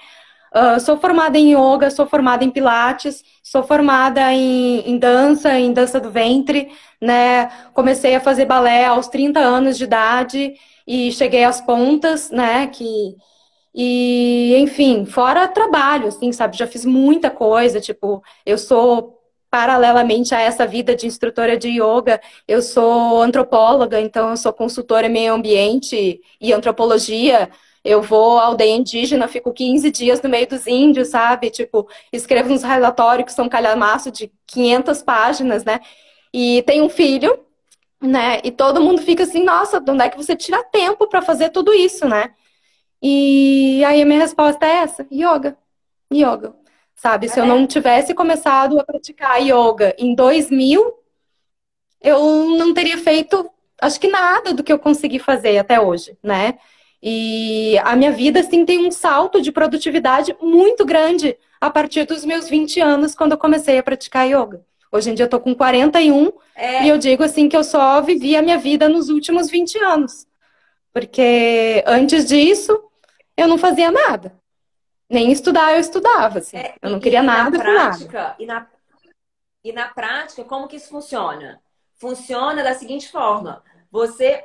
[0.58, 5.72] Uh, sou formada em yoga, sou formada em pilates, sou formada em, em, dança, em
[5.72, 7.48] dança do ventre, né?
[7.76, 10.56] Comecei a fazer balé aos 30 anos de idade
[10.88, 12.66] e cheguei às pontas, né?
[12.68, 13.16] Que,
[13.76, 16.58] e, enfim, fora trabalho, assim, sabe?
[16.58, 19.16] Já fiz muita coisa, tipo, eu sou
[19.52, 25.06] paralelamente a essa vida de instrutora de yoga, eu sou antropóloga, então eu sou consultora
[25.08, 27.50] em meio ambiente e antropologia.
[27.84, 31.50] Eu vou à aldeia indígena, fico 15 dias no meio dos índios, sabe?
[31.50, 35.80] Tipo, escrevo uns relatórios que são calhamaço de 500 páginas, né?
[36.34, 37.40] E tenho um filho,
[38.02, 38.40] né?
[38.44, 41.50] E todo mundo fica assim, nossa, de onde é que você tira tempo para fazer
[41.50, 42.34] tudo isso, né?
[43.02, 45.58] E aí a minha resposta é essa: yoga.
[46.14, 46.56] Yoga.
[46.96, 47.30] Sabe?
[47.30, 50.94] Se eu não tivesse começado a praticar yoga em 2000,
[52.02, 53.50] eu não teria feito,
[53.82, 56.58] acho que nada do que eu consegui fazer até hoje, né?
[57.02, 62.26] E a minha vida, assim, tem um salto de produtividade muito grande a partir dos
[62.26, 64.66] meus 20 anos, quando eu comecei a praticar yoga.
[64.92, 66.86] Hoje em dia eu tô com 41 é.
[66.86, 70.26] e eu digo assim que eu só vivi a minha vida nos últimos 20 anos.
[70.94, 72.84] Porque antes disso,
[73.36, 74.36] eu não fazia nada.
[75.10, 76.58] Nem estudar eu estudava, assim.
[76.58, 78.36] É, eu não queria nada prática, nada.
[78.40, 78.68] E na,
[79.64, 81.62] e na prática, como que isso funciona?
[81.96, 83.64] Funciona da seguinte forma.
[83.92, 84.44] Você,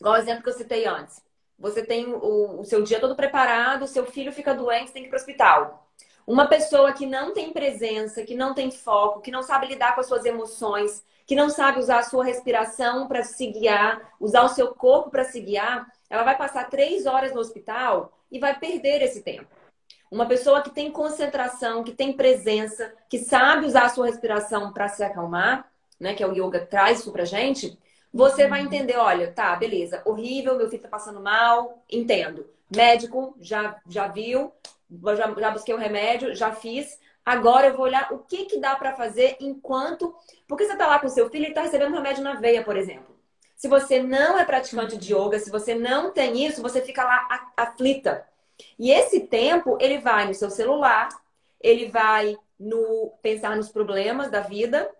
[0.00, 1.27] igual o exemplo que eu citei antes
[1.58, 5.10] você tem o, o seu dia todo preparado, seu filho fica doente, tem que ir
[5.10, 5.88] para o hospital.
[6.26, 10.00] Uma pessoa que não tem presença, que não tem foco, que não sabe lidar com
[10.00, 14.48] as suas emoções, que não sabe usar a sua respiração para se guiar, usar o
[14.48, 19.02] seu corpo para se guiar, ela vai passar três horas no hospital e vai perder
[19.02, 19.48] esse tempo.
[20.10, 24.88] Uma pessoa que tem concentração, que tem presença, que sabe usar a sua respiração para
[24.88, 27.78] se acalmar, né, que é o yoga traz isso pra gente,
[28.12, 32.48] você vai entender, olha, tá, beleza, horrível, meu filho tá passando mal, entendo.
[32.74, 34.52] Médico, já, já viu,
[35.14, 36.98] já, já busquei o remédio, já fiz.
[37.24, 40.14] Agora eu vou olhar o que, que dá para fazer enquanto.
[40.46, 43.16] Porque você tá lá com seu filho, ele tá recebendo remédio na veia, por exemplo.
[43.54, 47.52] Se você não é praticante de yoga, se você não tem isso, você fica lá
[47.56, 48.26] aflita.
[48.78, 51.08] E esse tempo, ele vai no seu celular,
[51.60, 54.90] ele vai no pensar nos problemas da vida,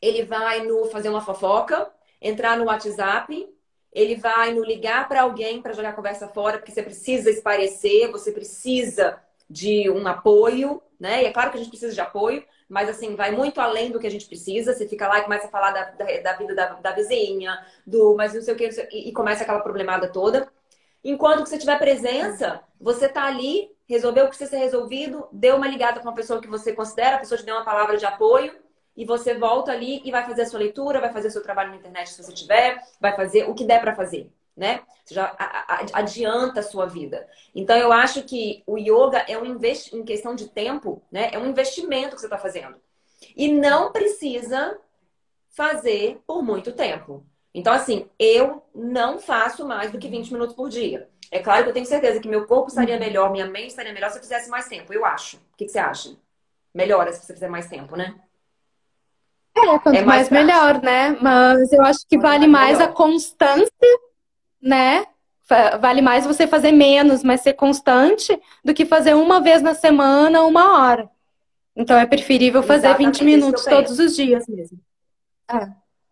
[0.00, 3.48] ele vai no fazer uma fofoca, entrar no WhatsApp,
[3.92, 8.10] ele vai no ligar para alguém para jogar a conversa fora, porque você precisa esparecer,
[8.10, 11.22] você precisa de um apoio, né?
[11.22, 13.98] E é claro que a gente precisa de apoio, mas assim, vai muito além do
[13.98, 14.74] que a gente precisa.
[14.74, 18.14] Você fica lá e começa a falar da, da, da vida da, da, vizinha, do
[18.14, 20.48] mas não sei o que, e, e começa aquela problemada toda.
[21.02, 25.56] Enquanto que você tiver presença, você tá ali, resolveu o que precisa ser resolvido, deu
[25.56, 28.04] uma ligada com uma pessoa que você considera, a pessoa te deu uma palavra de
[28.04, 28.52] apoio,
[28.98, 31.70] e você volta ali e vai fazer a sua leitura, vai fazer o seu trabalho
[31.70, 34.82] na internet se você tiver, vai fazer o que der para fazer, né?
[35.04, 35.36] Você já
[35.92, 37.28] adianta a sua vida.
[37.54, 39.94] Então eu acho que o yoga é um invest...
[39.94, 41.30] em questão de tempo, né?
[41.32, 42.76] É um investimento que você está fazendo.
[43.36, 44.76] E não precisa
[45.50, 47.24] fazer por muito tempo.
[47.54, 51.08] Então, assim, eu não faço mais do que 20 minutos por dia.
[51.30, 53.00] É claro que eu tenho certeza que meu corpo estaria uhum.
[53.00, 55.36] melhor, minha mente estaria melhor se eu fizesse mais tempo, eu acho.
[55.36, 56.16] O que, que você acha?
[56.74, 58.20] Melhora se você fizer mais tempo, né?
[59.58, 61.16] É, quanto é mais, mais melhor, né?
[61.20, 62.90] Mas eu acho que vale mais melhor.
[62.90, 64.00] a constância,
[64.60, 65.06] né?
[65.80, 70.42] Vale mais você fazer menos, mas ser constante, do que fazer uma vez na semana,
[70.42, 71.08] uma hora.
[71.74, 74.78] Então é preferível fazer Exatamente 20 minutos todos os dias mesmo.
[75.50, 75.68] É.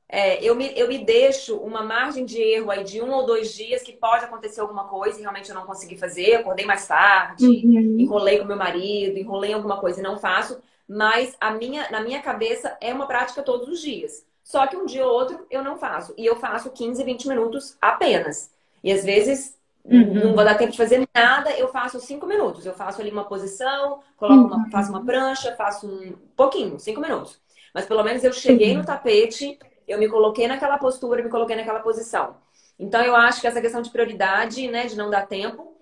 [0.09, 3.53] É, eu, me, eu me deixo uma margem de erro aí de um ou dois
[3.53, 7.44] dias que pode acontecer alguma coisa e realmente eu não consegui fazer, acordei mais tarde,
[7.44, 7.97] uhum.
[7.99, 12.20] enrolei com meu marido, enrolei alguma coisa e não faço mas a minha, na minha
[12.22, 14.24] cabeça é uma prática todos os dias.
[14.43, 16.14] Só que um dia ou outro eu não faço.
[16.16, 18.51] E eu faço 15, 20 minutos apenas.
[18.82, 20.14] E às vezes uhum.
[20.14, 22.64] não vou dar tempo de fazer nada, eu faço 5 minutos.
[22.64, 24.70] Eu faço ali uma posição, coloco uma, uhum.
[24.70, 27.41] faço uma prancha, faço um pouquinho, 5 minutos.
[27.74, 28.78] Mas pelo menos eu cheguei uhum.
[28.78, 29.59] no tapete,
[29.89, 32.37] eu me coloquei naquela postura, me coloquei naquela posição.
[32.78, 35.76] Então eu acho que essa questão de prioridade, né, de não dar tempo,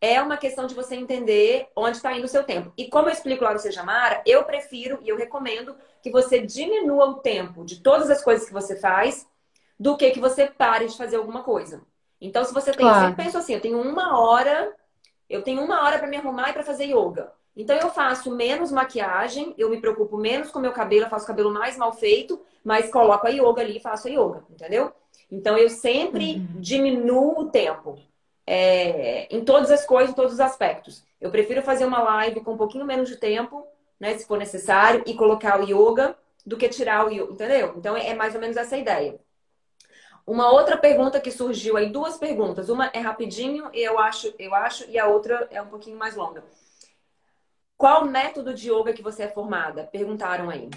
[0.00, 2.72] é uma questão de você entender onde está indo o seu tempo.
[2.76, 6.40] E como eu explico lá no Seja Mara, eu prefiro e eu recomendo que você
[6.40, 9.26] diminua o tempo de todas as coisas que você faz
[9.78, 11.82] do que que você pare de fazer alguma coisa.
[12.20, 12.96] Então, se você tem, claro.
[12.96, 14.74] eu sempre penso assim, eu tenho uma hora,
[15.28, 17.32] eu tenho uma hora para me arrumar e para fazer yoga.
[17.56, 21.28] Então eu faço menos maquiagem, eu me preocupo menos com meu cabelo, eu faço o
[21.28, 24.92] cabelo mais mal feito, mas coloco a yoga ali e faço a yoga, entendeu?
[25.30, 26.60] Então eu sempre uhum.
[26.60, 27.98] diminuo o tempo
[28.52, 31.04] é, em todas as coisas, em todos os aspectos.
[31.20, 33.64] Eu prefiro fazer uma live com um pouquinho menos de tempo,
[33.98, 37.74] né, se for necessário, e colocar o yoga do que tirar o yoga, entendeu?
[37.76, 39.20] Então é mais ou menos essa ideia.
[40.26, 42.68] Uma outra pergunta que surgiu aí, duas perguntas.
[42.68, 46.42] Uma é rapidinho, eu acho, eu acho, e a outra é um pouquinho mais longa.
[47.76, 49.84] Qual método de yoga que você é formada?
[49.84, 50.68] Perguntaram aí.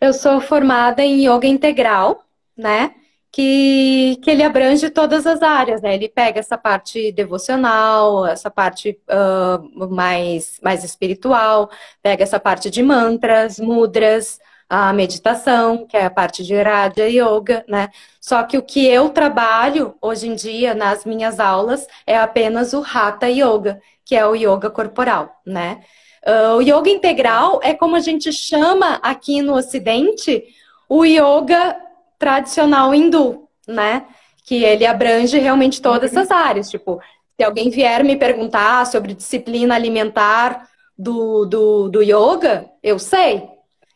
[0.00, 2.24] Eu sou formada em yoga integral,
[2.56, 2.94] né?
[3.32, 5.94] Que, que ele abrange todas as áreas, né?
[5.94, 11.70] Ele pega essa parte devocional, essa parte uh, mais, mais espiritual,
[12.02, 17.64] pega essa parte de mantras, mudras, a meditação, que é a parte de Raja Yoga,
[17.66, 17.88] né?
[18.20, 22.82] Só que o que eu trabalho hoje em dia nas minhas aulas é apenas o
[22.82, 25.80] Hatha Yoga, que é o yoga corporal, né?
[26.26, 30.44] Uh, o yoga integral é como a gente chama aqui no Ocidente
[30.88, 31.81] o yoga
[32.22, 34.04] tradicional hindu, né?
[34.46, 36.70] Que ele abrange realmente todas essas áreas.
[36.70, 37.00] Tipo,
[37.36, 43.42] se alguém vier me perguntar sobre disciplina alimentar do, do, do yoga, eu sei.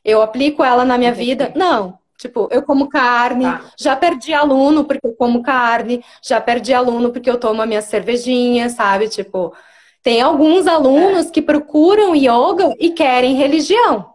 [0.04, 1.52] Eu aplico ela na minha vida?
[1.54, 2.00] Não.
[2.18, 3.62] Tipo, eu como carne, tá.
[3.78, 7.82] já perdi aluno porque eu como carne, já perdi aluno porque eu tomo a minha
[7.82, 9.08] cervejinha, sabe?
[9.08, 9.54] Tipo,
[10.02, 11.30] tem alguns alunos é.
[11.30, 14.10] que procuram yoga e querem religião.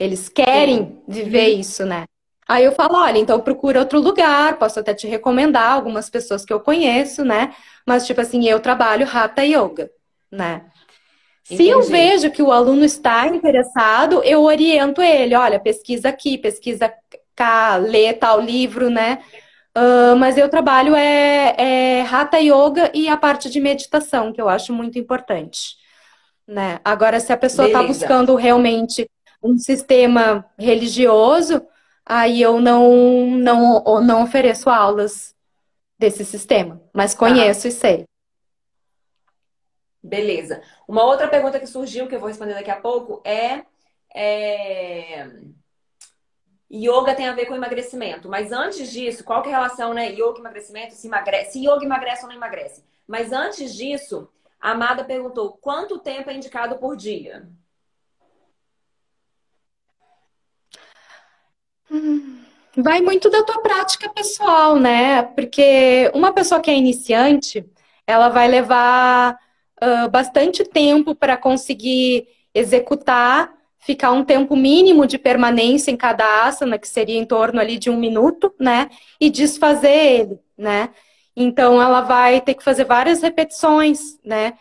[0.00, 1.02] Eles querem Sim.
[1.06, 1.60] viver uhum.
[1.60, 2.06] isso, né?
[2.48, 6.52] Aí eu falo, olha, então procura outro lugar, posso até te recomendar algumas pessoas que
[6.52, 7.52] eu conheço, né?
[7.84, 9.90] Mas, tipo assim, eu trabalho Hatha Yoga,
[10.30, 10.66] né?
[11.44, 11.62] Entendi.
[11.62, 16.92] Se eu vejo que o aluno está interessado, eu oriento ele, olha, pesquisa aqui, pesquisa
[17.34, 19.22] cá, lê tal livro, né?
[19.76, 24.48] Uh, mas eu trabalho é, é Hatha Yoga e a parte de meditação, que eu
[24.48, 25.76] acho muito importante.
[26.46, 26.80] Né?
[26.84, 29.08] Agora, se a pessoa está buscando realmente
[29.42, 31.60] um sistema religioso,
[32.06, 35.34] aí eu não, não, não ofereço aulas
[35.98, 37.18] desse sistema, mas tá.
[37.18, 37.70] conheço ah.
[37.70, 38.04] e sei.
[40.02, 40.62] Beleza.
[40.86, 43.64] Uma outra pergunta que surgiu, que eu vou responder daqui a pouco, é,
[44.14, 45.28] é...
[46.72, 48.28] Yoga tem a ver com emagrecimento.
[48.28, 50.10] Mas antes disso, qual que é a relação, né?
[50.10, 51.52] Yoga e emagrecimento, se emagrece.
[51.52, 52.84] Se yoga emagrece ou não emagrece.
[53.06, 54.28] Mas antes disso,
[54.60, 57.48] a Amada perguntou: quanto tempo é indicado por dia?
[62.76, 65.22] Vai muito da tua prática pessoal, né?
[65.22, 67.64] Porque uma pessoa que é iniciante,
[68.06, 69.38] ela vai levar
[69.82, 73.56] uh, bastante tempo para conseguir executar
[73.86, 77.88] ficar um tempo mínimo de permanência em cada asana, que seria em torno ali de
[77.88, 78.90] um minuto, né?
[79.20, 80.90] E desfazer ele, né?
[81.36, 84.54] Então ela vai ter que fazer várias repetições, né?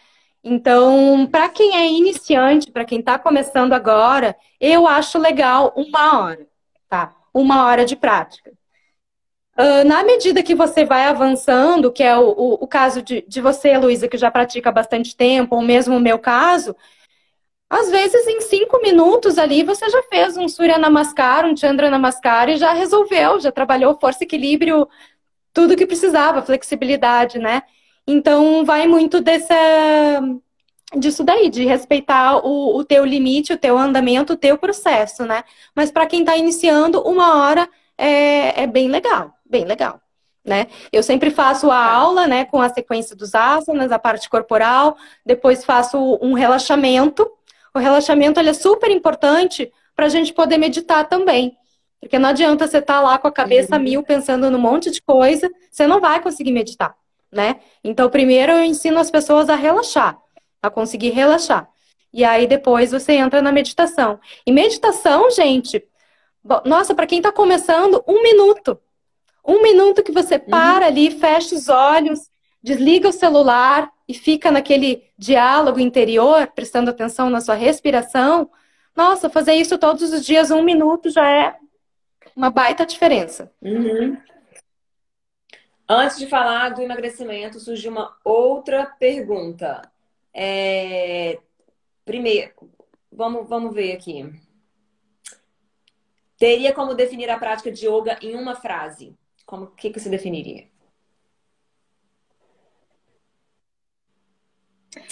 [0.43, 6.45] Então, para quem é iniciante, para quem está começando agora, eu acho legal uma hora,
[6.89, 7.13] tá?
[7.33, 8.51] Uma hora de prática.
[9.57, 13.39] Uh, na medida que você vai avançando, que é o, o, o caso de, de
[13.39, 16.75] você, Luísa, que já pratica há bastante tempo, ou mesmo o meu caso,
[17.69, 22.49] às vezes, em cinco minutos ali, você já fez um Surya Namaskar, um Chandra Namaskar
[22.49, 24.87] e já resolveu, já trabalhou força, equilíbrio,
[25.53, 27.63] tudo que precisava, flexibilidade, né?
[28.07, 29.55] Então, vai muito dessa,
[30.93, 35.43] disso daí, de respeitar o, o teu limite, o teu andamento, o teu processo, né?
[35.75, 37.67] Mas para quem está iniciando, uma hora
[37.97, 39.99] é, é bem legal, bem legal.
[40.43, 40.67] Né?
[40.91, 45.65] Eu sempre faço a aula, né, com a sequência dos asanas, a parte corporal, depois
[45.65, 47.27] faço um relaxamento,
[47.73, 51.57] o relaxamento é super importante para a gente poder meditar também.
[51.99, 53.81] Porque não adianta você estar tá lá com a cabeça uhum.
[53.81, 56.95] mil pensando num monte de coisa, você não vai conseguir meditar,
[57.31, 57.55] né?
[57.83, 60.15] Então, primeiro eu ensino as pessoas a relaxar,
[60.65, 61.69] a conseguir relaxar.
[62.13, 64.19] E aí depois você entra na meditação.
[64.45, 65.85] E meditação, gente,
[66.63, 68.79] nossa, para quem está começando, um minuto.
[69.45, 70.49] Um minuto que você uhum.
[70.49, 70.91] para uhum.
[70.91, 72.29] ali, fecha os olhos,
[72.63, 78.49] desliga o celular e fica naquele diálogo interior, prestando atenção na sua respiração,
[78.95, 81.57] nossa, fazer isso todos os dias, um minuto, já é
[82.35, 83.51] uma baita diferença.
[83.61, 84.17] Uhum.
[85.87, 89.81] Antes de falar do emagrecimento, surgiu uma outra pergunta.
[90.37, 91.39] É...
[92.03, 92.51] Primeiro,
[93.09, 94.29] vamos, vamos ver aqui.
[96.37, 99.15] Teria como definir a prática de yoga em uma frase?
[99.45, 100.67] Como que, que você definiria?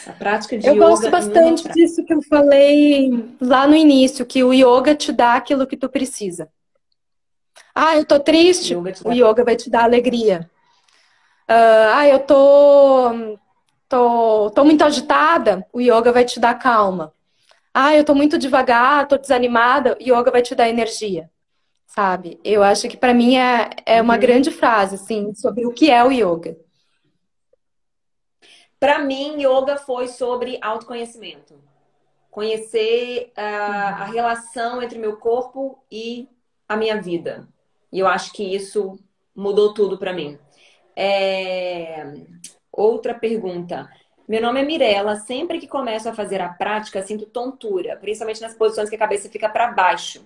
[0.06, 0.84] A prática de eu yoga.
[0.84, 3.10] Eu gosto bastante disso que eu falei
[3.40, 6.52] lá no início, que o yoga te dá aquilo que tu precisa.
[7.74, 10.50] Ah, eu tô triste, o yoga, o yoga vai te dar alegria.
[11.50, 13.38] Uh, ah, eu tô,
[13.94, 17.14] tô, tô muito agitada, o yoga vai te dar calma.
[17.72, 21.30] Ah, eu tô muito devagar, tô desanimada, o yoga vai te dar energia.
[21.86, 22.40] Sabe?
[22.44, 24.20] Eu acho que para mim é, é uma uhum.
[24.20, 26.58] grande frase, assim, sobre o que é o yoga.
[28.80, 31.54] Para mim, yoga foi sobre autoconhecimento.
[32.32, 36.28] Conhecer uh, a relação entre meu corpo e
[36.68, 37.48] a minha vida.
[37.92, 38.98] E eu acho que isso
[39.36, 40.40] mudou tudo para mim.
[40.96, 42.12] É...
[42.74, 43.90] Outra pergunta.
[44.28, 45.16] Meu nome é Mirella.
[45.18, 49.30] Sempre que começo a fazer a prática, sinto tontura, principalmente nas posições que a cabeça
[49.30, 50.26] fica para baixo.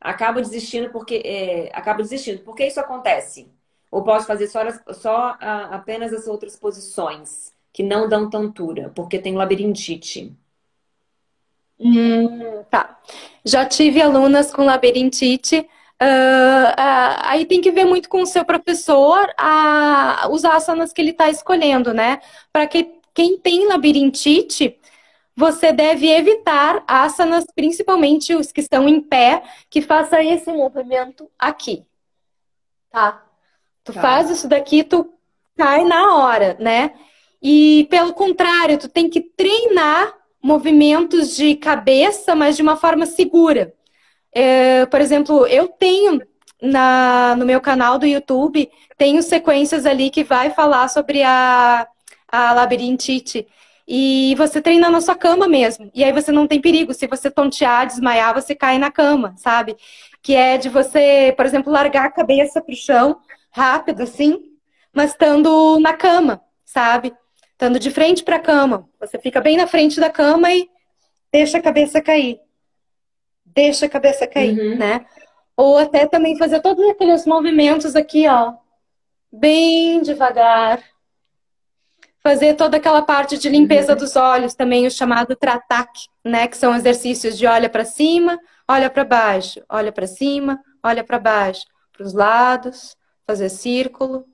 [0.00, 1.70] Acabo desistindo porque é...
[1.76, 2.42] acabo desistindo.
[2.44, 3.50] Por que isso acontece?
[3.90, 4.60] Ou posso fazer só,
[4.94, 7.52] só a, apenas as outras posições?
[7.72, 10.32] que não dão tontura, porque tem labirintite.
[11.80, 13.00] Hum, tá.
[13.44, 15.68] Já tive alunas com labirintite.
[16.02, 21.00] Uh, uh, aí tem que ver muito com o seu professor uh, os asanas que
[21.00, 22.20] ele está escolhendo, né?
[22.52, 24.76] Para que quem tem labirintite,
[25.36, 31.84] você deve evitar asanas, principalmente os que estão em pé, que faça esse movimento aqui.
[32.90, 33.22] Tá?
[33.84, 34.00] Tu tá.
[34.00, 35.08] faz isso daqui, tu
[35.56, 36.94] cai na hora, né?
[37.40, 43.72] E pelo contrário, tu tem que treinar movimentos de cabeça, mas de uma forma segura.
[44.34, 46.20] É, por exemplo, eu tenho
[46.60, 51.86] na, no meu canal do YouTube, tenho sequências ali que vai falar sobre a,
[52.28, 53.46] a labirintite.
[53.86, 55.90] E você treina na sua cama mesmo.
[55.94, 56.94] E aí você não tem perigo.
[56.94, 59.76] Se você tontear, desmaiar, você cai na cama, sabe?
[60.22, 63.18] Que é de você, por exemplo, largar a cabeça pro chão
[63.50, 64.38] rápido, assim,
[64.94, 67.12] mas estando na cama, sabe?
[67.62, 68.88] estando de frente para a cama.
[68.98, 70.68] Você fica bem na frente da cama e
[71.32, 72.40] deixa a cabeça cair.
[73.54, 74.76] Deixa a cabeça cair, uhum.
[74.76, 75.04] né?
[75.56, 78.54] Ou até também fazer todos aqueles movimentos aqui, ó.
[79.30, 80.82] Bem devagar.
[82.22, 83.98] Fazer toda aquela parte de limpeza uhum.
[83.98, 86.48] dos olhos, também o chamado tratak, né?
[86.48, 88.38] Que são exercícios de olha para cima,
[88.68, 92.96] olha para baixo, olha para cima, olha para baixo, para os lados,
[93.26, 94.26] fazer círculo,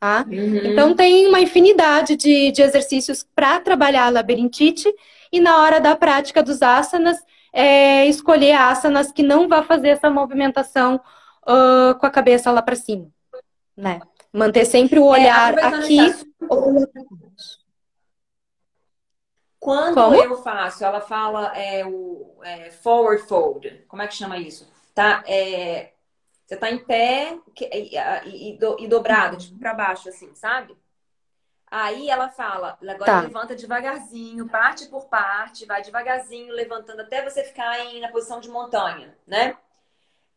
[0.00, 0.24] Tá?
[0.26, 0.56] Uhum.
[0.64, 4.90] Então tem uma infinidade de, de exercícios para trabalhar a labirintite
[5.30, 7.18] e na hora da prática dos asanas,
[7.52, 11.00] é, escolher asanas que não vá fazer essa movimentação
[11.42, 13.08] uh, com a cabeça lá para cima.
[13.76, 14.00] Né?
[14.32, 15.98] Manter sempre o é, olhar é, aqui.
[19.58, 20.14] Quando Como?
[20.16, 23.84] eu faço, ela fala é, o é, forward fold.
[23.88, 24.70] Como é que chama isso?
[24.94, 25.22] Tá?
[25.26, 25.92] É,
[26.46, 27.96] você tá em pé e,
[28.26, 30.74] e, e dobrado, tipo, para baixo, assim, sabe?
[31.70, 33.20] Aí ela fala, agora tá.
[33.20, 38.48] levanta devagarzinho, parte por parte, vai devagarzinho, levantando até você ficar em, na posição de
[38.48, 39.56] montanha, né?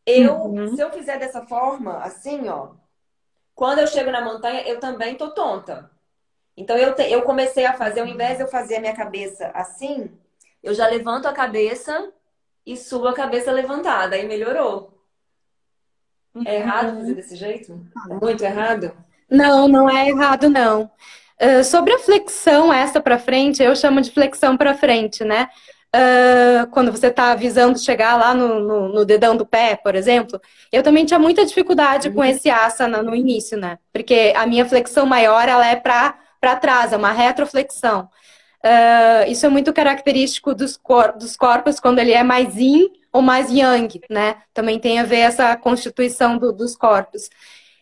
[0.06, 0.76] Eu, uhum.
[0.76, 2.74] se eu fizer dessa forma, assim, ó,
[3.56, 5.90] quando eu chego na montanha, eu também tô tonta.
[6.56, 9.50] Então eu, te, eu comecei a fazer, ao invés de eu fazer a minha cabeça
[9.56, 10.12] assim,
[10.62, 12.12] eu já levanto a cabeça
[12.66, 14.16] e subo a cabeça levantada.
[14.16, 14.94] Aí melhorou.
[16.46, 17.00] É errado uhum.
[17.00, 17.86] fazer desse jeito?
[18.10, 18.92] É muito errado?
[19.30, 20.92] Não, não é errado, não.
[21.42, 25.50] Uh, sobre a flexão essa para frente, eu chamo de flexão para frente, né?
[25.96, 30.42] Uh, quando você está visando chegar lá no, no, no, dedão do pé, por exemplo,
[30.72, 33.78] eu também tinha muita dificuldade com esse asana no início, né?
[33.92, 38.10] Porque a minha flexão maior, ela é para trás, é uma retroflexão.
[38.66, 43.22] Uh, isso é muito característico dos, cor dos corpos quando ele é mais yin ou
[43.22, 44.38] mais yang, né?
[44.54, 47.30] Também tem a ver essa constituição do, dos corpos.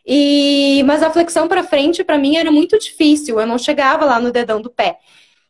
[0.06, 3.40] E, mas a flexão para frente, para mim, era muito difícil.
[3.40, 4.98] Eu não chegava lá no dedão do pé.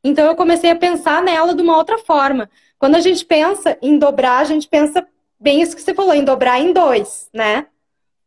[0.03, 2.49] Então, eu comecei a pensar nela de uma outra forma.
[2.77, 5.05] Quando a gente pensa em dobrar, a gente pensa
[5.39, 7.67] bem isso que você falou, em dobrar em dois, né?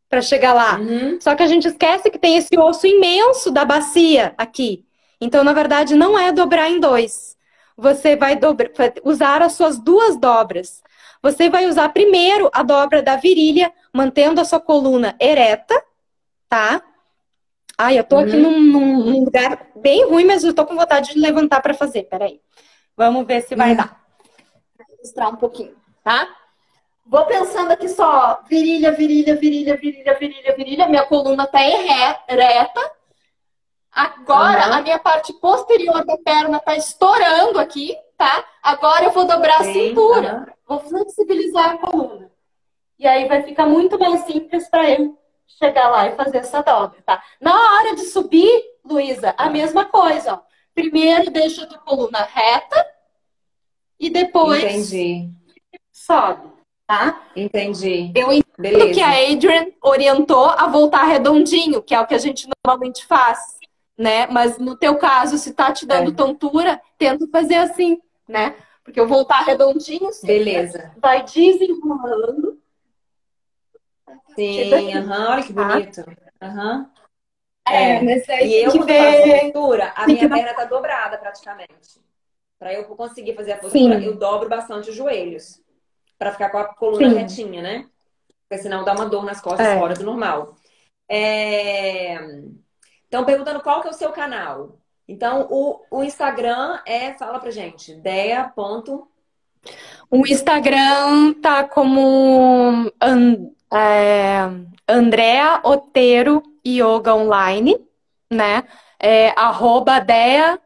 [0.09, 0.79] Para chegar lá.
[0.79, 1.18] Uhum.
[1.20, 4.85] Só que a gente esquece que tem esse osso imenso da bacia aqui.
[5.20, 7.37] Então, na verdade, não é dobrar em dois.
[7.77, 8.70] Você vai dobra,
[9.05, 10.83] usar as suas duas dobras.
[11.22, 15.75] Você vai usar primeiro a dobra da virilha, mantendo a sua coluna ereta,
[16.49, 16.82] tá?
[17.76, 18.61] Ai, eu tô aqui uhum.
[18.61, 22.05] num, num, lugar bem ruim, mas eu tô com vontade de levantar para fazer.
[22.05, 22.40] Peraí.
[22.97, 23.76] Vamos ver se vai uhum.
[23.76, 24.05] dar.
[24.78, 26.28] Vou mostrar um pouquinho, tá?
[27.07, 30.88] Vou pensando aqui só, virilha, virilha, virilha, virilha, virilha, virilha.
[30.88, 32.80] Minha coluna tá ereta.
[33.92, 34.74] Agora, uhum.
[34.74, 38.45] a minha parte posterior da perna tá estourando aqui, tá?
[38.62, 40.55] Agora eu vou dobrar a cintura.
[40.66, 42.30] Vou flexibilizar a coluna.
[42.99, 47.01] E aí vai ficar muito mais simples para eu chegar lá e fazer essa dobra,
[47.05, 47.22] tá?
[47.40, 50.40] Na hora de subir, Luísa, a mesma coisa, ó.
[50.74, 52.86] Primeiro deixa a tua coluna reta
[53.99, 55.30] e depois Entendi.
[55.92, 56.49] sobe,
[56.86, 57.22] tá?
[57.36, 58.12] Entendi.
[58.14, 62.49] Eu entendo que a Adrian orientou a voltar redondinho, que é o que a gente
[62.66, 63.59] normalmente faz
[63.97, 64.26] né?
[64.26, 66.14] Mas no teu caso, se tá te dando é.
[66.14, 68.55] tontura, tenta fazer assim, né?
[68.82, 70.92] Porque eu voltar redondinho, sim, beleza.
[70.99, 72.59] Vai desenrolando.
[74.35, 76.05] Sim, aham, olha que bonito.
[76.41, 76.91] Aham.
[77.66, 78.99] É, é, e eu, quando ver...
[78.99, 82.03] faço postura, a minha perna tá dobrada praticamente.
[82.59, 84.05] Para eu conseguir fazer a postura, sim.
[84.05, 85.62] eu dobro bastante os joelhos.
[86.18, 87.16] para ficar com a coluna sim.
[87.16, 87.87] retinha, né?
[88.49, 89.78] Porque senão dá uma dor nas costas é.
[89.78, 90.55] fora do normal.
[91.09, 92.16] É...
[93.09, 94.78] Então, perguntando qual que é o seu canal.
[95.07, 98.53] Então, o, o Instagram é, fala pra gente, dea.
[100.11, 104.49] O Instagram tá como and, é,
[104.89, 107.79] Andrea Otero Yoga Online,
[108.31, 108.65] né?
[108.99, 110.59] É arroba dea.otero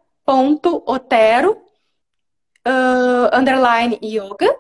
[2.67, 4.55] uh, underline yoga.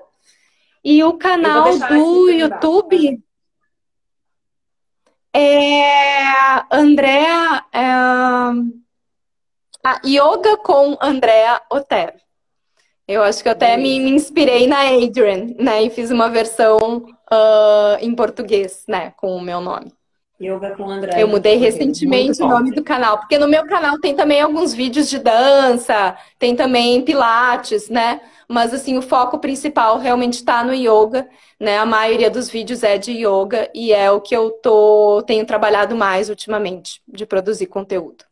[0.82, 3.22] E o canal do YouTube
[5.32, 7.64] é, Andréa.
[7.72, 7.84] É,
[9.84, 12.14] a yoga com Andréa Otero.
[13.06, 15.82] Eu acho que eu até me, me, inspirei na Adrian, né?
[15.82, 19.12] E fiz uma versão uh, em português, né?
[19.16, 19.92] Com o meu nome.
[20.40, 21.20] Yoga com André.
[21.20, 25.10] Eu mudei recentemente o nome do canal, porque no meu canal tem também alguns vídeos
[25.10, 28.20] de dança, tem também pilates, né?
[28.46, 31.78] Mas assim, o foco principal realmente está no yoga, né?
[31.78, 35.96] A maioria dos vídeos é de yoga e é o que eu tô tenho trabalhado
[35.96, 38.24] mais ultimamente de produzir conteúdo.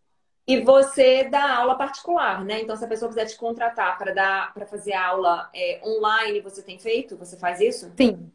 [0.49, 2.61] E você dá aula particular, né?
[2.61, 6.63] Então, se a pessoa quiser te contratar para dar para fazer aula é, online, você
[6.63, 7.17] tem feito?
[7.17, 7.93] Você faz isso?
[7.97, 8.31] Sim.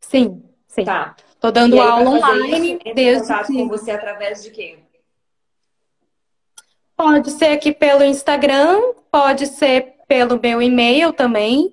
[0.00, 0.84] Sim, sim.
[0.84, 1.14] Tá.
[1.40, 3.52] Tô dando aula online isso, desde contato que...
[3.54, 4.78] com você através de quê?
[6.96, 8.80] Pode ser aqui pelo Instagram,
[9.10, 11.72] pode ser pelo meu e-mail também.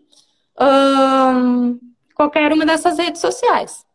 [0.60, 1.80] Um,
[2.14, 3.86] qualquer uma dessas redes sociais.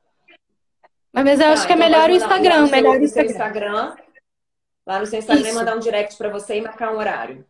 [1.13, 3.31] Mas eu acho que é então melhor o Instagram, melhor o Instagram.
[3.31, 3.97] Instagram.
[4.87, 5.55] Lá no seu Instagram, Isso.
[5.55, 7.45] mandar um direct para você e marcar um horário.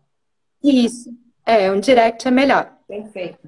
[0.62, 1.10] Isso.
[1.46, 2.70] É, um direct é melhor.
[2.86, 3.38] Perfeito.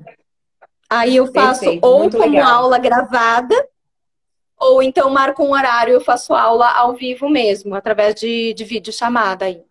[0.94, 1.86] Aí eu faço Perfeito.
[1.86, 2.64] ou como legal.
[2.64, 3.69] aula gravada,
[4.59, 8.62] ou então marco um horário e eu faço aula ao vivo mesmo, através de, de
[8.62, 9.64] vídeo chamada aí.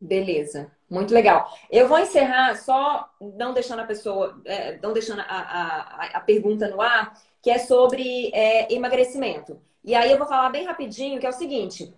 [0.00, 1.46] Beleza, muito legal.
[1.70, 6.66] Eu vou encerrar só não deixando a pessoa, é, não deixando a, a, a, pergunta
[6.68, 7.12] no ar,
[7.42, 9.60] que é sobre é, emagrecimento.
[9.84, 11.92] E aí eu vou falar bem rapidinho, que é o seguinte: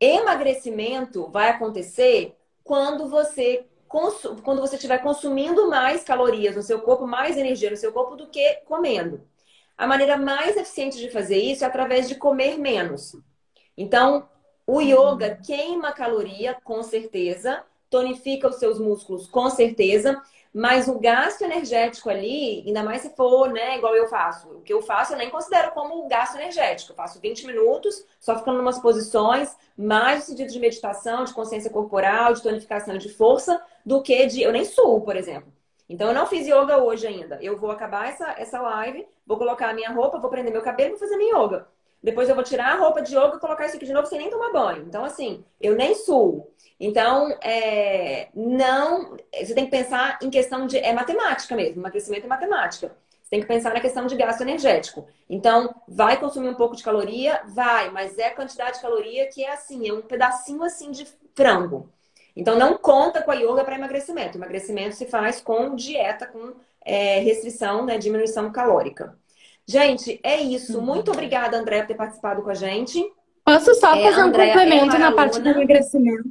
[0.00, 7.36] emagrecimento vai acontecer quando você quando você estiver consumindo mais calorias no seu corpo, mais
[7.36, 9.22] energia no seu corpo do que comendo.
[9.76, 13.14] A maneira mais eficiente de fazer isso é através de comer menos.
[13.76, 14.28] Então,
[14.66, 20.20] O yoga queima caloria, com certeza, tonifica os seus músculos, com certeza,
[20.52, 24.48] mas o gasto energético ali, ainda mais se for, né, igual eu faço.
[24.48, 26.92] O que eu faço eu nem considero como gasto energético.
[26.92, 31.34] Eu faço 20 minutos, só ficando em umas posições, mais no sentido de meditação, de
[31.34, 34.42] consciência corporal, de tonificação de força, do que de.
[34.42, 35.52] Eu nem suo, por exemplo.
[35.88, 37.38] Então eu não fiz yoga hoje ainda.
[37.40, 40.90] Eu vou acabar essa, essa live, vou colocar a minha roupa, vou prender meu cabelo
[40.90, 41.68] e vou fazer minha yoga.
[42.02, 44.18] Depois eu vou tirar a roupa de yoga e colocar isso aqui de novo sem
[44.18, 44.84] nem tomar banho.
[44.86, 46.48] Então, assim, eu nem suo.
[46.78, 49.16] Então, é, não.
[49.32, 50.78] Você tem que pensar em questão de.
[50.78, 52.96] É matemática mesmo, emagrecimento é matemática.
[53.22, 55.06] Você tem que pensar na questão de gasto energético.
[55.28, 57.42] Então, vai consumir um pouco de caloria?
[57.46, 61.06] Vai, mas é a quantidade de caloria que é assim, é um pedacinho assim de
[61.34, 61.92] frango.
[62.36, 64.36] Então, não conta com a yoga para emagrecimento.
[64.36, 66.52] emagrecimento se faz com dieta, com
[66.84, 69.16] é, restrição, né, diminuição calórica.
[69.66, 70.78] Gente, é isso.
[70.78, 70.84] Uhum.
[70.84, 73.02] Muito obrigada, André, por ter participado com a gente.
[73.44, 76.30] Posso só é, fazer um é complemento é na parte do emagrecimento?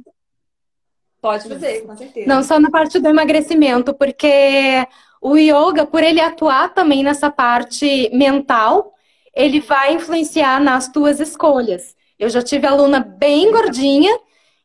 [1.20, 2.28] Pode fazer, com certeza.
[2.28, 4.86] Não só na parte do emagrecimento, porque
[5.20, 8.94] o yoga, por ele atuar também nessa parte mental,
[9.34, 11.96] ele vai influenciar nas tuas escolhas.
[12.18, 14.16] Eu já tive aluna bem gordinha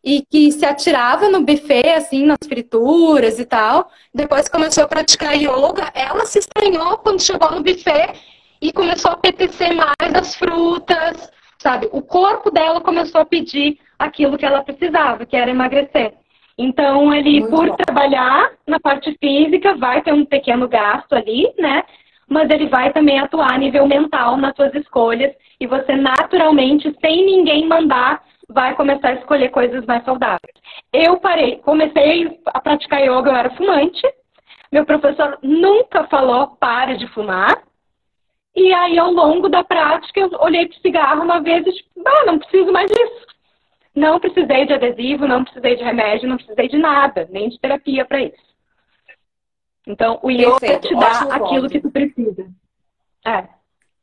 [0.04, 3.90] e que se atirava no buffet, assim, nas frituras e tal.
[4.14, 8.14] Depois começou a praticar yoga, ela se estranhou quando chegou no buffet
[8.62, 11.88] e começou a apetecer mais as frutas, sabe?
[11.92, 16.14] O corpo dela começou a pedir aquilo que ela precisava, que era emagrecer.
[16.58, 17.76] Então, ele, Muito por bom.
[17.76, 21.84] trabalhar na parte física, vai ter um pequeno gasto ali, né?
[22.28, 27.26] Mas ele vai também atuar a nível mental nas suas escolhas e você naturalmente, sem
[27.26, 28.24] ninguém mandar,
[28.54, 30.54] vai começar a escolher coisas mais saudáveis.
[30.94, 34.02] Eu parei, comecei a praticar yoga, eu era fumante.
[34.72, 37.62] Meu professor nunca falou pare de fumar.
[38.56, 41.90] E aí, ao longo da prática, eu olhei para o cigarro uma vez e, tipo,
[42.06, 43.28] ah, não preciso mais disso.
[43.96, 48.06] Não precisei de adesivo, não precisei de remédio, não precisei de nada, nem de terapia
[48.06, 48.52] para isso.
[49.88, 50.88] Então, o yoga Perfeito.
[50.88, 51.72] te dá Ótimo aquilo ponto.
[51.72, 52.48] que tu precisa.
[53.26, 53.48] É.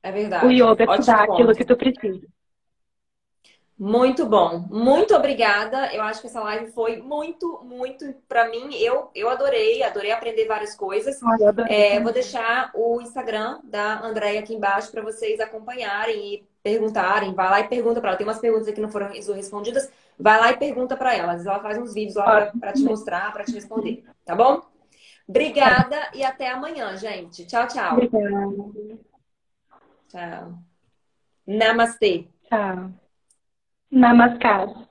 [0.02, 0.46] É verdade.
[0.46, 1.32] O yoga Ótimo te dá ponto.
[1.32, 2.26] aquilo que tu precisa.
[3.78, 5.94] Muito bom, muito obrigada.
[5.94, 8.74] Eu acho que essa live foi muito, muito para mim.
[8.74, 11.20] Eu, eu adorei, adorei aprender várias coisas.
[11.68, 17.32] é, vou deixar o Instagram da Andréia aqui embaixo para vocês acompanharem e perguntarem.
[17.32, 18.18] Vai lá e pergunta para ela.
[18.18, 19.88] Tem umas perguntas aqui que não foram respondidas.
[20.18, 21.34] Vai lá e pergunta para ela.
[21.34, 24.02] Ela faz uns vídeos lá para te mostrar, para te responder.
[24.24, 24.60] Tá bom?
[25.28, 27.46] Obrigada e até amanhã, gente.
[27.46, 27.92] Tchau, tchau.
[27.92, 28.46] Obrigada.
[30.08, 30.58] Tchau.
[31.46, 32.26] Namastê.
[32.48, 33.07] Tchau.
[33.90, 34.87] Namaskar